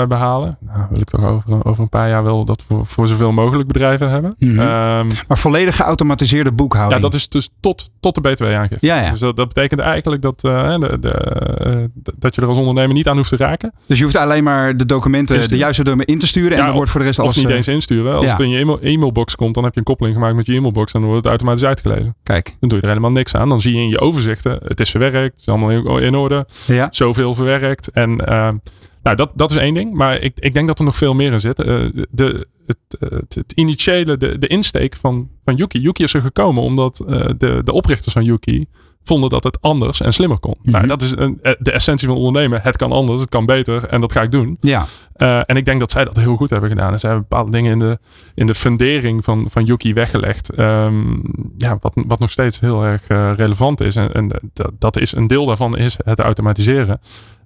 [0.00, 0.58] eh, behalen.
[0.60, 3.68] Nou, wil ik toch over, over een paar jaar wel dat we voor zoveel mogelijk
[3.68, 4.34] bedrijven hebben.
[4.38, 4.50] Mhm.
[4.60, 7.02] Ehm, Maar volledig geautomatiseerde boekhouding.
[7.02, 8.86] ja, dat is dus tot, tot de BTW-aangifte.
[8.86, 9.10] Ja, ja.
[9.10, 13.16] Dus dat, dat betekent eigenlijk dat, de, de, dat je er als ondernemer niet aan
[13.16, 13.72] hoeft te raken.
[13.86, 16.52] Dus je hoeft alleen maar de documenten, de juiste documenten in te sturen.
[16.52, 17.36] en Ja, dan wordt voor de rest Of alles...
[17.36, 18.14] niet eh, eens insturen.
[18.14, 18.30] Als ja.
[18.30, 20.92] het in je e-mail- e-mailbox komt, dan heb je een koppeling gemaakt met je e-mailbox.
[20.92, 22.16] En dan wordt het automatisch uitgelezen.
[22.22, 23.48] Kijk, Dan doe je er helemaal niks aan.
[23.48, 25.14] Dan zie je in je overzichten, het is verwerkt.
[25.30, 26.46] Het is allemaal in- orde.
[26.66, 26.88] ja.
[26.90, 27.90] zoveel verwerkt.
[27.90, 28.56] En ehm,
[29.02, 29.94] nou, dat, dat is één ding.
[29.94, 31.58] Maar ik, ik denk dat er nog veel meer in zit.
[31.58, 31.74] Eh,
[32.10, 35.80] de, het, het, het initiële, de, de insteek van, van Yuki.
[35.80, 38.66] Yuki is er gekomen omdat eh, de, de oprichters van Yuki
[39.04, 40.54] vonden dat het anders en slimmer kon.
[40.62, 40.70] Mhm.
[40.70, 42.60] Nou, dat is een, eh, de essentie van ondernemen.
[42.62, 44.56] Het kan anders, het kan beter en dat ga ik doen.
[44.60, 44.84] Ja,
[45.14, 46.92] Eh, en ik denk dat zij dat heel goed hebben gedaan.
[46.92, 47.98] En zij hebben bepaalde dingen in de,
[48.34, 50.50] in de fundering van, van Yuki weggelegd.
[50.50, 51.12] Ehm,
[51.56, 53.96] ja, wat, wat nog steeds heel erg eh, relevant is.
[53.96, 57.00] En, en dat, dat is een deel daarvan is het automatiseren.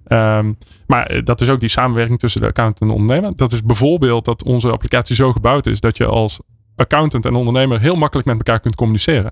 [0.07, 0.53] Ehm,
[0.87, 3.35] maar dat is ook die samenwerking tussen de accountant en de ondernemer.
[3.35, 6.39] Dat is bijvoorbeeld dat onze applicatie zo gebouwd is dat je als
[6.75, 9.31] accountant en ondernemer heel makkelijk met elkaar kunt communiceren.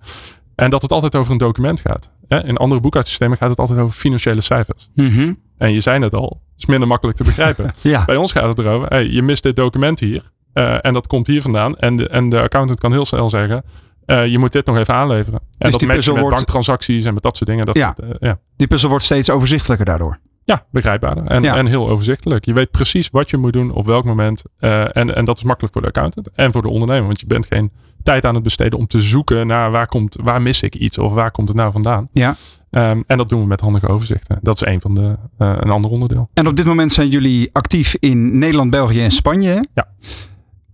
[0.58, 2.12] En dat het altijd over een document gaat.
[2.28, 4.90] In andere boekhoudsystemen gaat het altijd over financiële cijfers.
[4.96, 5.34] Mhm.
[5.58, 7.74] En je zei het al, het is minder makkelijk te begrijpen.
[7.82, 8.06] ja.
[8.06, 10.32] Bij ons gaat het erover, hey, je mist dit document hier.
[10.54, 11.76] eh, en dat komt hier vandaan.
[11.76, 13.64] En de, en de accountant kan heel snel zeggen,
[14.06, 15.40] eh, je moet dit nog even aanleveren.
[15.58, 17.66] En dat die matchen met wordt- banktransacties en met dat soort dingen.
[17.66, 17.96] Dat, Ja.
[18.04, 18.40] eh, ja.
[18.58, 20.20] Die puzzel wordt steeds overzichtelijker daardoor.
[20.48, 21.24] Ja, begrijpbaarder.
[21.26, 21.56] En, Ja.
[21.58, 22.46] en heel overzichtelijk.
[22.46, 24.44] Je weet precies wat je moet doen op welk moment.
[24.58, 27.06] Eh, en, en dat is makkelijk voor de accountant en voor de ondernemer.
[27.06, 27.72] Want je bent geen
[28.04, 31.14] tijd aan het besteden om te zoeken naar waar, komt, waar mis ik iets of
[31.14, 32.10] waar komt het nou vandaan.
[32.12, 32.36] Ja.
[32.70, 34.40] Ehm, en dat doen we met handige overzichten.
[34.42, 36.30] Dat is een van de, eh, een ander onderdeel.
[36.34, 39.50] En op dit moment zijn jullie actief in Nederland, België en Spanje.
[39.50, 39.60] hè?
[39.74, 39.88] Ja.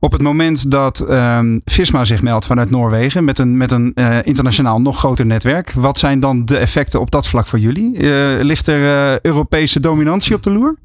[0.03, 4.17] Op het moment dat ehm, Visma zich meldt vanuit Noorwegen met een, met een eh,
[4.23, 7.97] internationaal nog groter netwerk, wat zijn dan de effecten op dat vlak voor jullie?
[7.97, 10.75] Eh, ligt er eh, Europese dominantie op de loer?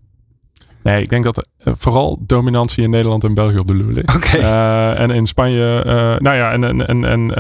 [0.83, 4.15] Nee, ik denk dat vooral dominantie in Nederland en België op de loer ligt.
[4.15, 4.37] Oké.
[4.37, 5.83] Eh, en in Spanje,
[6.19, 7.31] nou ja, en, en, en, en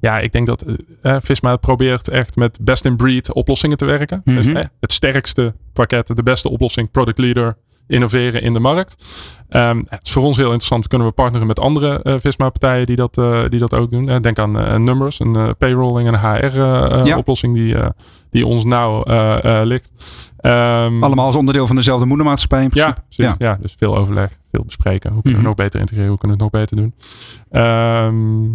[0.00, 0.64] ja, ik denk dat
[1.02, 4.20] eh, Visma probeert echt met best in breed oplossingen te werken.
[4.24, 4.56] Dus Mhm.
[4.56, 7.56] eh, het sterkste pakket, de beste oplossing, product leader,
[7.90, 9.04] innoveren in de markt.
[9.48, 10.86] Ehm, het is voor ons heel interessant.
[10.88, 14.08] Kunnen we partneren met andere eh, Visma-partijen die, dat, eh, die dat ook doen?
[14.08, 17.02] Eh, denk aan Numbers, een payrolling en een Ja.
[17.04, 17.74] HR-oplossing die,
[18.30, 19.02] die ons nauw
[19.64, 19.92] ligt.
[20.36, 23.34] Ehm, Allemaal als onderdeel van dezelfde moedermaatschappij in ja, precies.
[23.38, 23.58] Ja.
[23.60, 25.12] dus veel overleg, veel bespreken.
[25.12, 25.56] Hoe kunnen we Mhm.
[25.56, 26.08] nog beter integreren?
[26.10, 26.94] Hoe kunnen we het nog beter doen?
[27.50, 28.48] Ehm,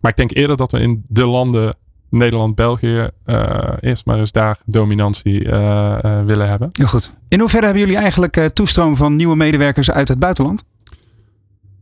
[0.00, 1.74] maar ik denk eerder dat we in de landen
[2.10, 6.68] Nederland, België eh, eerst maar eens daar dominantie eh, eh, willen hebben.
[6.72, 7.14] Heel goed.
[7.28, 10.64] In hoeverre hebben jullie eigenlijk toestroom van nieuwe medewerkers uit het buitenland?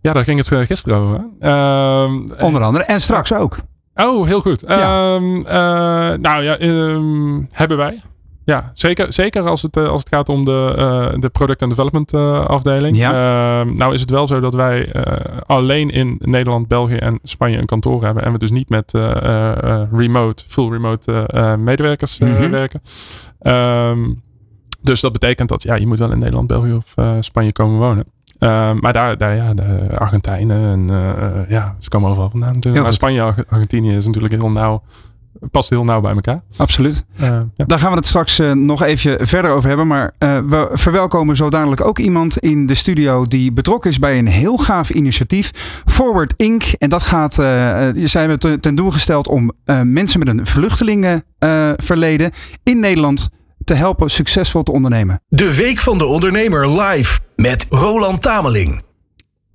[0.00, 1.24] Ja, daar ging het gisteren over.
[1.40, 2.84] Ehm, Onder andere.
[2.84, 3.56] En straks ook.
[3.94, 4.64] Oh, heel goed.
[4.66, 5.14] Ja.
[5.14, 8.00] Ehm, eh, nou ja, ehm, hebben wij.
[8.48, 11.70] Ja, zeker, zeker als, het, eh, als het gaat om de, eh, de product and
[11.70, 12.96] development eh, afdeling.
[13.02, 14.92] Ehm, nou is het wel zo dat wij
[15.46, 18.24] alleen in Nederland, België en Spanje een kantoor hebben.
[18.24, 18.92] En we dus niet met
[19.92, 21.28] remote, full remote
[21.58, 22.50] medewerkers Mhm.
[22.50, 22.80] werken.
[23.40, 24.12] Ehm,
[24.80, 28.04] dus dat betekent dat ja, je moet wel in Nederland, België of Spanje komen wonen.
[28.38, 30.96] Ehm, maar daar, daar ja, de Argentijnen en
[31.48, 32.84] ja, ze komen overal vandaan natuurlijk.
[32.84, 32.92] Maar.
[32.92, 34.82] Spanje, Arge- Argentinië is natuurlijk heel nauw,
[35.50, 36.42] past heel nauw bij elkaar.
[36.56, 37.04] Absoluut.
[37.16, 37.64] Eh, ja.
[37.64, 39.86] Daar gaan we het straks eh, nog even verder over hebben.
[39.86, 44.18] Maar eh, we verwelkomen zo dadelijk ook iemand in de studio die betrokken is bij
[44.18, 45.50] een heel gaaf initiatief.
[45.86, 46.62] Forward Inc.
[46.62, 47.34] En dat gaat,
[47.94, 52.30] zijn we ten- ten doel gesteld om eh, mensen met een vluchtelingenverleden
[52.62, 53.28] in Nederland
[53.64, 55.22] te helpen succesvol te ondernemen.
[55.28, 58.82] De Week van de Ondernemer live met Roland Tameling.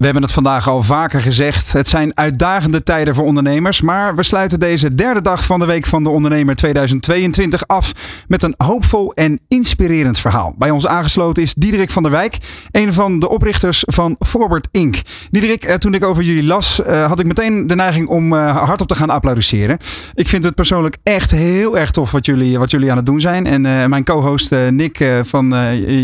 [0.04, 1.74] We hebben het vandaag al vaker gezegd.
[1.74, 3.82] Het zijn uitdagende tijden voor ondernemers.
[3.82, 7.91] Maar we sluiten deze derde dag van de Week van de Ondernemer 2022 af
[8.28, 10.54] met een hoopvol en inspirerend verhaal.
[10.58, 12.38] Bij ons aangesloten is Diederik van der Wijk,
[12.72, 14.95] een van de oprichters van Forward Inc.
[15.32, 18.58] Diederik, eh, toen ik over jullie las, eh, had ik meteen de neiging om eh,
[18.66, 19.78] hardop te gaan applaudisseren.
[20.14, 23.22] Ik vind het persoonlijk echt heel erg tof wat jullie, wat jullie aan het doen
[23.22, 23.45] zijn.
[23.45, 25.56] En mijn co-host Nick van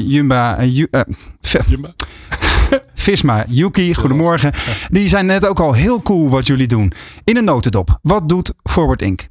[0.08, 0.88] Jumba, Ju-
[1.70, 1.94] Jumba.
[3.10, 4.54] Visma, Yuki, goedemorgen.
[4.92, 6.94] Die zijn net ook al heel cool wat jullie doen.
[7.24, 8.00] In een notendop.
[8.02, 9.28] Wat doet Forward Inc?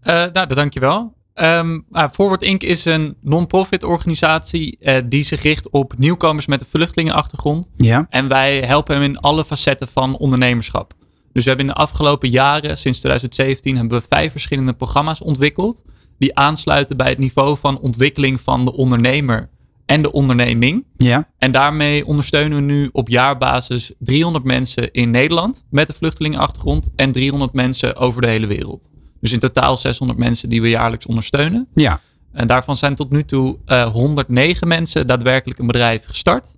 [0.00, 1.14] Eh nou, dankjewel.
[1.34, 2.62] Ehm nou, Forward Inc.
[2.62, 7.70] is een non-profit organisatie eh, die zich richt op nieuwkomers met een vluchtelingenachtergrond.
[7.76, 8.06] Ja.
[8.10, 10.94] En wij helpen hem in alle facetten van ondernemerschap.
[11.32, 15.82] Dus we hebben in de afgelopen jaren, sinds 2017, hebben we vijf verschillende programma's ontwikkeld.
[16.18, 19.48] Die aansluiten bij het niveau van ontwikkeling van de ondernemer
[19.90, 20.84] en de onderneming.
[20.96, 21.28] Ja.
[21.38, 27.12] En daarmee ondersteunen we nu op jaarbasis 300 mensen in Nederland met een vluchtelingenachtergrond en
[27.12, 28.90] 300 mensen over de hele wereld.
[29.20, 31.68] Dus in totaal 600 mensen die we jaarlijks ondersteunen.
[31.74, 32.00] Ja.
[32.32, 36.54] En daarvan zijn tot nu toe eh, 109 mensen daadwerkelijk een bedrijf gestart.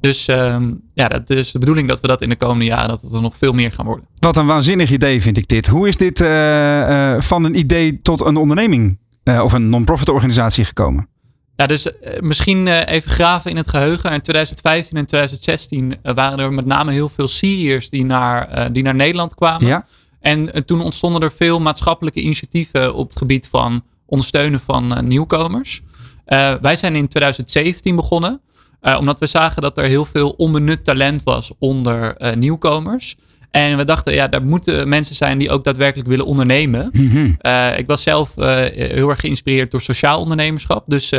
[0.00, 3.02] Dus ehm, ja, dat is de bedoeling dat we dat in de komende jaren dat
[3.02, 4.04] het er nog veel meer gaan worden.
[4.14, 5.66] Wat een waanzinnig idee vind ik dit.
[5.66, 10.08] Hoe is dit eh, eh, van een idee tot een onderneming eh, of een non-profit
[10.08, 11.08] organisatie gekomen?
[11.56, 14.12] Ja, dus eh, misschien eh, even graven in het geheugen.
[14.12, 18.82] In 2015 en 2016 eh, waren er met name heel veel Syriërs die naar, die
[18.82, 19.66] naar Nederland kwamen.
[19.66, 19.86] Ja.
[20.20, 25.82] En toen ontstonden er veel maatschappelijke initiatieven op het gebied van ondersteunen van nieuwkomers.
[26.60, 28.40] Wij zijn in 2017 begonnen,
[28.98, 33.16] omdat we zagen dat er heel veel onbenut talent was onder nieuwkomers.
[33.50, 36.90] En we dachten, ja, daar moeten mensen zijn die ook daadwerkelijk willen ondernemen.
[36.92, 37.32] Mhm.
[37.76, 40.84] Ik was zelf heel erg geïnspireerd door sociaal ondernemerschap.
[40.86, 41.12] Dus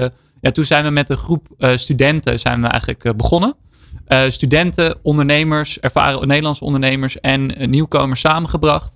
[0.48, 3.56] ja, toen zijn we met een groep eh, studenten zijn we eigenlijk eh, begonnen.
[4.06, 8.96] Eh, studenten, ondernemers, ervaren Nederlandse ondernemers en nieuwkomers samengebracht.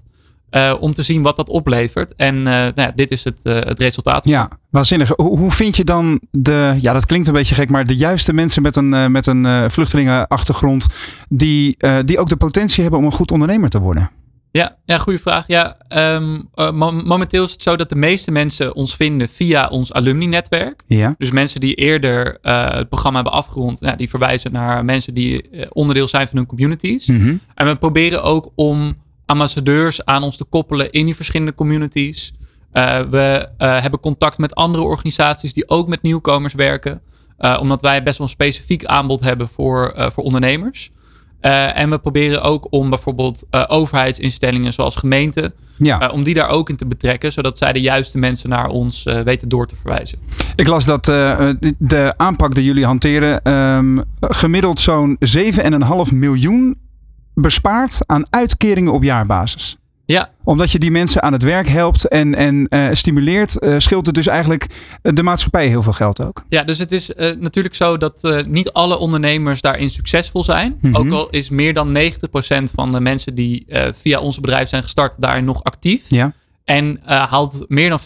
[0.79, 2.15] om te zien wat dat oplevert.
[2.15, 4.25] En nou ja, dit is het, eh, het resultaat.
[4.25, 5.11] Ja, waanzinnig.
[5.15, 8.61] Hoe, vind je dan de, ja dat klinkt een beetje gek, maar de juiste mensen
[8.61, 10.85] met een, met een vluchtelingenachtergrond
[11.29, 14.09] die, die ook de potentie hebben om een goed ondernemer te worden?
[14.51, 15.47] Ja, ja goede vraag.
[15.47, 19.67] Ja, ehm, eh, mo- momenteel is het zo dat de meeste mensen ons vinden via
[19.67, 20.83] ons alumni-netwerk.
[20.87, 21.15] Ja.
[21.17, 25.49] Dus mensen die eerder eh, het programma hebben afgerond, ja, die verwijzen naar mensen die
[25.49, 27.05] eh, onderdeel zijn van hun communities.
[27.07, 27.35] Mhm.
[27.55, 32.33] En we proberen ook om ambassadeurs aan ons te koppelen in die verschillende communities.
[32.73, 37.01] Uh, we hebben contact met andere organisaties die ook met nieuwkomers werken.
[37.59, 40.91] Omdat wij best wel een specifiek aanbod hebben voor, voor ondernemers.
[41.41, 46.09] En we proberen ook om bijvoorbeeld overheidsinstellingen zoals gemeenten, ja.
[46.13, 49.49] om die daar ook in te betrekken, zodat zij de juiste mensen naar ons weten
[49.49, 50.19] door te verwijzen.
[50.55, 51.05] Ik las dat
[51.77, 55.17] de aanpak die jullie hanteren um, gemiddeld zo'n
[56.09, 56.77] 7,5 miljoen
[57.33, 59.77] bespaart aan uitkeringen op jaarbasis.
[60.11, 60.29] Ja.
[60.43, 64.15] Omdat je die mensen aan het werk helpt en, en uh, stimuleert, uh, scheelt het
[64.15, 64.67] dus eigenlijk
[65.01, 66.43] de maatschappij heel veel geld ook.
[66.49, 70.77] Ja, dus het is uh, natuurlijk zo dat niet alle ondernemers daarin succesvol zijn.
[70.81, 70.95] Mm -hmm.
[70.95, 72.01] Ook al is meer dan 90%
[72.73, 73.65] van de mensen die
[74.01, 76.01] via onze bedrijf zijn gestart daarin nog actief.
[76.07, 76.33] Ja.
[76.63, 77.99] En haalt meer dan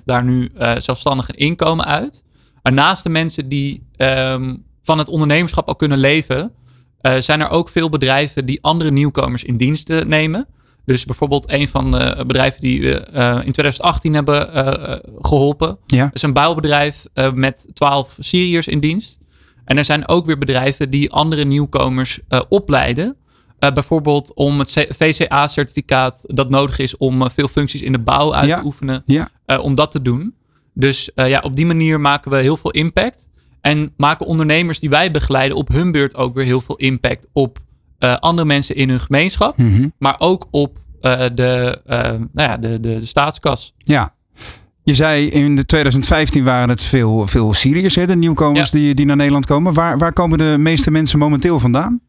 [0.00, 2.24] 40% daar nu zelfstandig een inkomen uit.
[2.62, 6.52] En naast de mensen die um, van het ondernemerschap al kunnen leven,
[7.18, 10.46] zijn er ook veel bedrijven die andere nieuwkomers in dienst nemen.
[10.86, 15.78] Dus bijvoorbeeld een van de bedrijven die we uh, in 2018 hebben uh, geholpen.
[15.86, 16.10] Ja.
[16.12, 19.18] is een bouwbedrijf met 12 Syriërs in dienst.
[19.64, 23.16] En er zijn ook weer bedrijven die andere nieuwkomers opleiden.
[23.58, 28.58] bijvoorbeeld om het VCA-certificaat dat nodig is om veel functies in de bouw uit ja.
[28.58, 29.02] te oefenen.
[29.06, 29.30] Ja.
[29.60, 30.34] om dat te doen.
[30.74, 33.28] Dus ja, op die manier maken we heel veel impact.
[33.60, 37.58] En maken ondernemers die wij begeleiden op hun beurt ook weer heel veel impact op
[37.98, 39.92] andere mensen in hun gemeenschap, mm -hmm.
[39.98, 43.74] maar ook op uh, de, uh, nou ja, de, de, de, staatskas.
[43.76, 44.14] Ja.
[44.82, 48.78] Je zei in de 2015 waren het veel, veel Syriërs, hè, de nieuwkomers ja.
[48.78, 49.74] die, die naar Nederland komen.
[49.74, 52.00] Waar, waar komen de meeste mensen momenteel vandaan?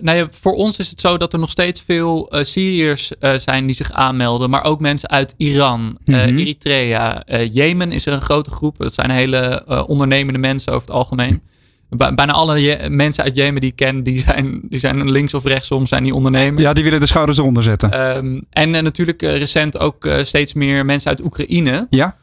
[0.00, 3.74] nou ja, voor ons is het zo dat er nog steeds veel Syriërs zijn die
[3.74, 6.18] zich aanmelden, maar ook mensen uit Iran, Mhm.
[6.18, 6.38] -hmm.
[6.38, 8.78] Eritrea, Jemen is er een grote groep.
[8.78, 11.42] Dat zijn hele ondernemende mensen over het algemeen
[11.90, 15.86] bijna alle mensen uit Jemen die ik ken, die zijn, die zijn links of rechtsom,
[15.86, 16.60] zijn die ondernemer.
[16.60, 18.16] Ja, die willen de schouders eronder zetten.
[18.16, 21.86] Um, en uh, natuurlijk uh, recent ook uh, steeds meer mensen uit Oekraïne.
[21.90, 22.16] Ja.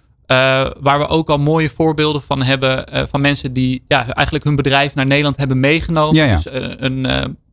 [0.79, 2.85] waar we ook al mooie voorbeelden van hebben.
[3.09, 6.15] van mensen die ja, eigenlijk hun bedrijf naar Nederland hebben meegenomen.
[6.15, 6.35] Ja, ja.
[6.35, 6.45] Dus,
[6.79, 7.01] een,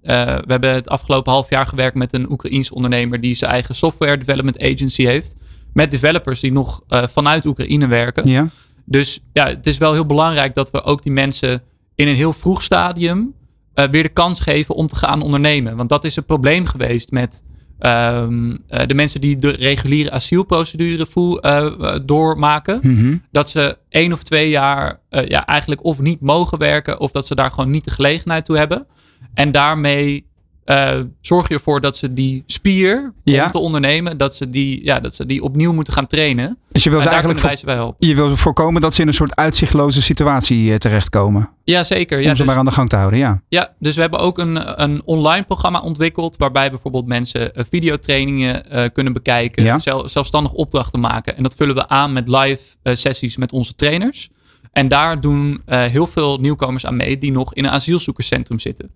[0.01, 4.19] we hebben het afgelopen half jaar gewerkt met een Oekraïens ondernemer die zijn eigen software
[4.19, 5.37] development agency heeft.
[5.73, 8.29] Met developers die nog vanuit Oekraïne werken.
[8.29, 8.49] Ja.
[8.85, 11.63] Dus ja, het is wel heel belangrijk dat we ook die mensen
[11.95, 13.35] in een heel vroeg stadium
[13.75, 15.77] uh, weer de kans geven om te gaan ondernemen.
[15.77, 17.43] Want dat is een probleem geweest met
[17.81, 22.81] um, uh, de mensen die de reguliere asielprocedure voel, uh, doormaken.
[22.83, 23.23] Mm -hmm.
[23.31, 27.35] Dat ze één of twee jaar ja, eigenlijk of niet mogen werken of dat ze
[27.35, 28.87] daar gewoon niet de gelegenheid toe hebben.
[29.35, 30.27] En daarmee
[30.67, 33.45] uh, zorg je ervoor dat ze die spier ja.
[33.45, 36.59] om te ondernemen, dat ze die, ja, dat ze die opnieuw moeten gaan trainen.
[36.73, 37.95] Dus je wil ze eigenlijk.
[37.99, 41.51] Je wil voorkomen dat ze in een soort uitzichtloze situatie uh, terechtkomen.
[41.65, 42.17] Ja, zeker.
[42.19, 43.43] Om ja, ze dus, maar aan de gang te houden, ja.
[43.49, 48.63] ja, dus we hebben ook een, een online programma ontwikkeld waarbij bijvoorbeeld mensen uh, videotrainingen
[48.73, 49.79] uh, kunnen bekijken, Ja.
[49.79, 51.37] zelf, zelfstandig opdrachten maken.
[51.37, 54.31] En dat vullen we aan met live uh, sessies met onze trainers.
[54.73, 58.91] En daar doen heel veel nieuwkomers aan mee die nog in een asielzoekerscentrum zitten.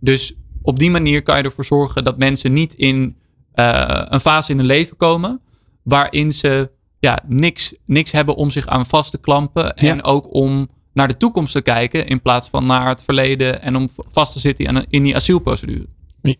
[0.00, 0.34] Dus
[0.64, 3.16] op die manier kan je ervoor zorgen dat mensen niet in
[3.54, 5.40] uh, een fase in hun leven komen
[5.82, 9.74] waarin ze ja, niks, niks hebben om zich aan vast te klampen.
[9.76, 10.02] En Ja.
[10.02, 13.88] ook om naar de toekomst te kijken in plaats van naar het verleden en om
[13.96, 15.86] vast te zitten in, die asielprocedure.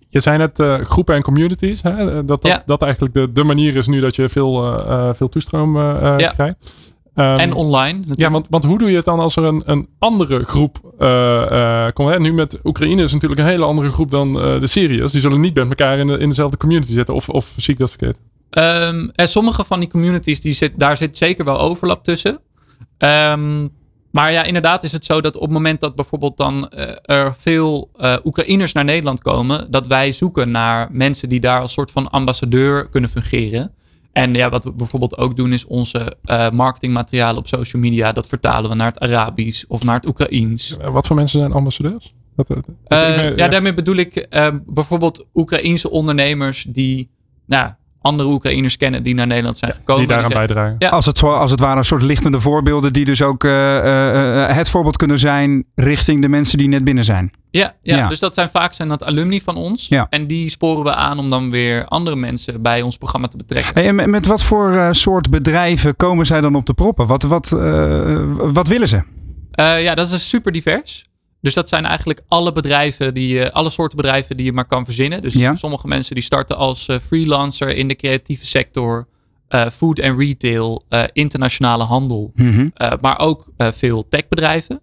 [0.08, 1.82] Je zei net uh, groepen en communities.
[1.82, 2.04] Hè?
[2.24, 2.62] Dat, dat, Ja.
[2.66, 6.28] dat eigenlijk de, de manier is nu dat je veel, uh, veel toestroom uh, Ja.
[6.32, 6.72] krijgt.
[7.14, 7.92] Um, en online.
[7.92, 8.20] natuurlijk.
[8.20, 11.08] ja, want, want hoe doe je het dan als er een, een andere groep uh,
[11.50, 12.10] uh, komt?
[12.10, 12.20] Hè?
[12.20, 15.12] Nu met Oekraïne is natuurlijk een hele andere groep dan uh, de Syriërs.
[15.12, 17.14] Die zullen niet met elkaar in, de, in dezelfde community zitten.
[17.14, 18.16] Of, of zie ik dat verkeerd?
[18.50, 22.40] Um, en sommige van die communities, die zit, daar zit zeker wel overlap tussen.
[22.98, 23.70] Um,
[24.10, 26.70] maar ja, inderdaad is het zo dat op het moment dat bijvoorbeeld dan
[27.02, 27.90] er veel
[28.24, 32.88] Oekraïners naar Nederland komen, dat wij zoeken naar mensen die daar als soort van ambassadeur
[32.88, 33.72] kunnen fungeren.
[34.14, 38.26] En ja, wat we bijvoorbeeld ook doen is onze uh, marketingmaterialen op social media, dat
[38.26, 40.76] vertalen we naar het Arabisch of naar het Oekraïens.
[40.90, 42.14] Wat voor mensen zijn ambassadeurs?
[42.36, 47.10] Dat, dat, Uh, ja, ja, daarmee bedoel ik uh, bijvoorbeeld Oekraïense ondernemers die
[47.46, 47.70] nou,
[48.04, 50.06] andere Oekraïners kennen die naar Nederland zijn gekomen.
[50.06, 50.76] Die daaraan bijdragen.
[50.78, 50.88] Ja.
[50.88, 54.56] Als, het, als het ware een soort lichtende voorbeelden die dus ook eh, eh, eh,
[54.56, 57.32] het voorbeeld kunnen zijn richting de mensen die net binnen zijn.
[57.58, 58.08] Ja, ja, Ja.
[58.08, 59.88] dus dat zijn vaak zijn dat alumni van ons.
[59.88, 60.06] Ja.
[60.10, 63.74] En die sporen we aan om dan weer andere mensen bij ons programma te betrekken.
[63.74, 67.06] Hey, en met, wat voor eh, soort bedrijven komen zij dan op de proppen?
[67.06, 68.96] Wat, wat, eh, wat willen ze?
[69.60, 71.04] Uh, ja, dat is super divers.
[71.40, 75.22] Dus dat zijn eigenlijk alle bedrijven, die, alle soorten bedrijven die je maar kan verzinnen.
[75.22, 75.54] Dus Ja.
[75.54, 79.06] sommige mensen die starten als eh, freelancer in de creatieve sector,
[79.48, 82.32] eh, food en retail, eh, internationale handel.
[82.34, 82.68] Mhm.
[82.76, 84.80] Uh, maar ook veel techbedrijven.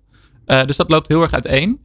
[0.65, 1.79] Dus dat loopt heel erg uiteen.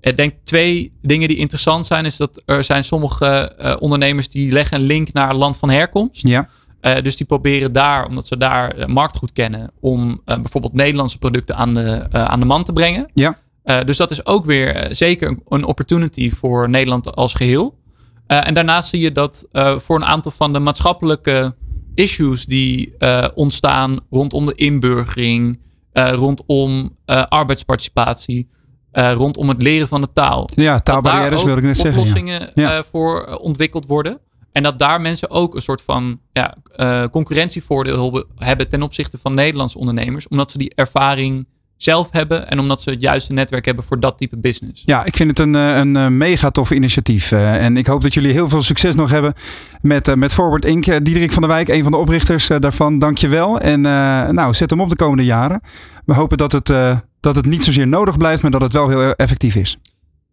[0.00, 4.52] Ik denk twee dingen die interessant zijn, is dat er zijn sommige uh, ondernemers die
[4.52, 6.28] leggen een link naar land van herkomst.
[6.28, 6.48] Ja,
[6.80, 10.72] Uh, dus die proberen daar, omdat ze daar de markt goed kennen, om uh, bijvoorbeeld
[10.72, 13.10] Nederlandse producten aan de, aan de man te brengen.
[13.14, 13.38] Ja.
[13.84, 17.78] dus dat is ook weer zeker een opportunity voor Nederland als geheel.
[18.26, 21.54] en daarnaast zie je dat voor een aantal van de maatschappelijke
[21.94, 22.94] issues die
[23.34, 25.60] ontstaan rondom de inburgering,
[25.92, 26.96] rondom
[27.28, 28.48] arbeidsparticipatie,
[28.92, 30.48] rondom het leren van de taal.
[30.54, 32.00] Ja, taalbarrières wil ik net zeggen.
[32.00, 32.82] oplossingen ja.
[32.90, 34.20] voor ontwikkeld worden.
[34.52, 39.34] En dat daar mensen ook een soort van ja, uh, concurrentievoordeel hebben ten opzichte van
[39.34, 40.28] Nederlandse ondernemers.
[40.28, 44.18] Omdat ze die ervaring zelf hebben en omdat ze het juiste netwerk hebben voor dat
[44.18, 44.82] type business.
[44.84, 47.30] Ja, ik vind het een, een, mega tof initiatief.
[47.30, 49.34] Uh, en ik hoop dat jullie heel veel succes nog hebben
[49.80, 50.84] met, uh, met Forward Inc.
[50.84, 53.60] Diederik van der Wijk, een van de oprichters daarvan, dank je wel.
[53.60, 55.60] En nou, zet hem op de komende jaren.
[56.04, 56.72] We hopen dat het,
[57.20, 59.78] dat het niet zozeer nodig blijft, maar dat het wel heel effectief is.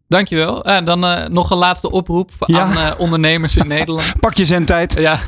[0.07, 0.63] Dankjewel.
[0.63, 4.19] En dan uh, nog een laatste oproep aan uh, ondernemers in Nederland.
[4.19, 4.93] Pak je zendtijd.
[4.93, 5.19] Ja.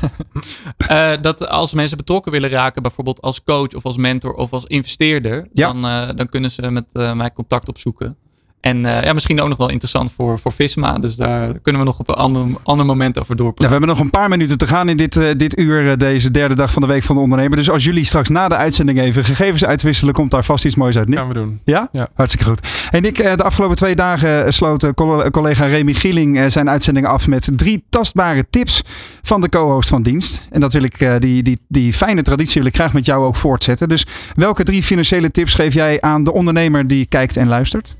[0.90, 4.64] uh, dat als mensen betrokken willen raken, bijvoorbeeld als coach of als mentor of als
[4.64, 5.72] investeerder, ja.
[5.72, 8.16] dan, dan kunnen ze met mij contact opzoeken.
[8.60, 10.98] En uh, ja, misschien ook nog wel interessant voor, voor Visma.
[10.98, 13.64] Dus daar kunnen we nog op een ander, ander moment over doorpraten.
[13.64, 15.92] Ja, we hebben nog een paar minuten te gaan in dit, uh, dit uur, uh,
[15.96, 17.56] deze derde dag van de Week van de Ondernemer.
[17.56, 20.96] Dus als jullie straks na de uitzending even gegevens uitwisselen, komt daar vast iets moois
[20.96, 21.06] uit.
[21.06, 21.60] Dat gaan we doen.
[21.64, 21.88] Ja?
[21.92, 22.08] ja.
[22.14, 22.60] Hartstikke goed.
[22.90, 24.86] En ik, de afgelopen twee dagen sloot
[25.30, 28.82] collega Remy Gieling zijn uitzending af met drie tastbare tips
[29.22, 30.42] van de co-host van dienst.
[30.50, 33.36] En dat wil ik, die, die, die fijne traditie wil ik graag met jou ook
[33.36, 33.88] voortzetten.
[33.88, 37.98] Dus welke drie financiële tips geef jij aan de ondernemer die kijkt en luistert?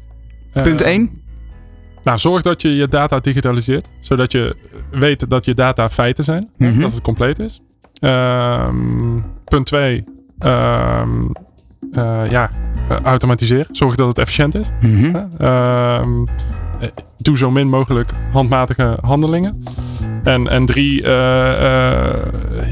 [0.52, 1.02] Punt 1.
[1.02, 1.08] Uh,
[2.02, 3.90] nou, zorg dat je je data digitaliseert.
[4.00, 4.56] Zodat je
[4.90, 6.50] weet dat je data feiten zijn.
[6.56, 6.80] Mm -hmm.
[6.80, 7.60] Dat het compleet is.
[8.00, 10.04] Um, punt 2.
[10.38, 11.32] Um,
[11.92, 12.50] uh, ja,
[13.02, 13.66] automatiseren.
[13.70, 14.70] Zorg dat het efficiënt is.
[14.80, 15.46] Mm -hmm.
[15.46, 16.24] um,
[17.16, 19.58] doe zo min mogelijk handmatige handelingen.
[20.24, 22.12] En, en drie, uh,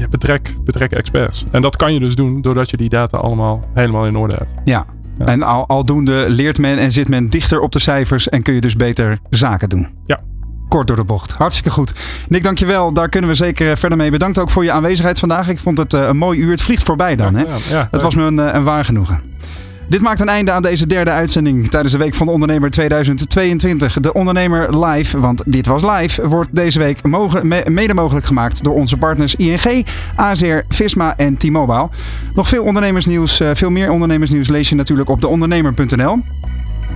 [0.09, 1.45] betrek, betrek experts.
[1.51, 4.53] En dat kan je dus doen doordat je die data allemaal helemaal in orde hebt.
[4.65, 4.85] Ja,
[5.19, 5.25] ja.
[5.25, 8.61] En al, aldoende leert men en zit men dichter op de cijfers en kun je
[8.61, 9.87] dus beter zaken doen.
[10.05, 10.19] Ja.
[10.67, 11.31] Kort door de bocht.
[11.31, 11.93] Hartstikke goed.
[12.27, 12.93] Nick, dankjewel.
[12.93, 14.11] Daar kunnen we zeker verder mee.
[14.11, 15.49] Bedankt ook voor je aanwezigheid vandaag.
[15.49, 16.51] Ik vond het een mooi uur.
[16.51, 17.33] Het vliegt voorbij dan.
[17.33, 17.75] Ja, hè?
[17.75, 19.21] Ja, het was me een, een waar genoegen.
[19.89, 23.99] Dit maakt een einde aan deze derde uitzending tijdens de Week van de Ondernemer 2022.
[23.99, 27.03] De Ondernemer Live, want dit was live, wordt deze week
[27.67, 29.85] mede mogelijk gemaakt door onze partners ING,
[30.15, 31.89] AZR, Visma en T-Mobile.
[32.33, 36.17] Nog veel ondernemersnieuws, veel meer ondernemersnieuws lees je natuurlijk op deondernemer.nl.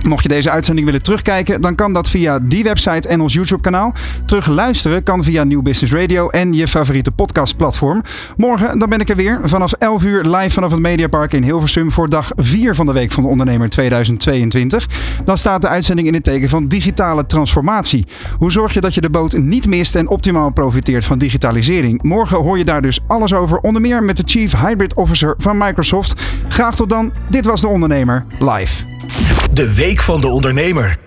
[0.04, 3.92] Mocht je deze uitzending willen terugkijken, dan kan dat via die website en ons YouTube-kanaal.
[4.26, 8.02] Terug luisteren kan via Nieuw Business Radio en je favoriete podcastplatform.
[8.36, 11.92] Morgen dan ben ik er weer vanaf 11 uur live vanaf het Mediapark in Hilversum
[11.92, 14.88] voor dag 4 van de Week van de Ondernemer 2022.
[15.24, 18.06] Dan staat de uitzending in het teken van digitale transformatie.
[18.38, 22.02] Hoe zorg je dat je de boot niet mist en optimaal profiteert van digitalisering?
[22.02, 25.58] Morgen hoor je daar dus alles over, onder meer met de Chief Hybrid Officer van
[25.58, 26.22] Microsoft.
[26.48, 27.12] Graag tot dan.
[27.30, 29.43] Dit was de Ondernemer live.
[29.54, 30.98] De Week van de Ondernemer.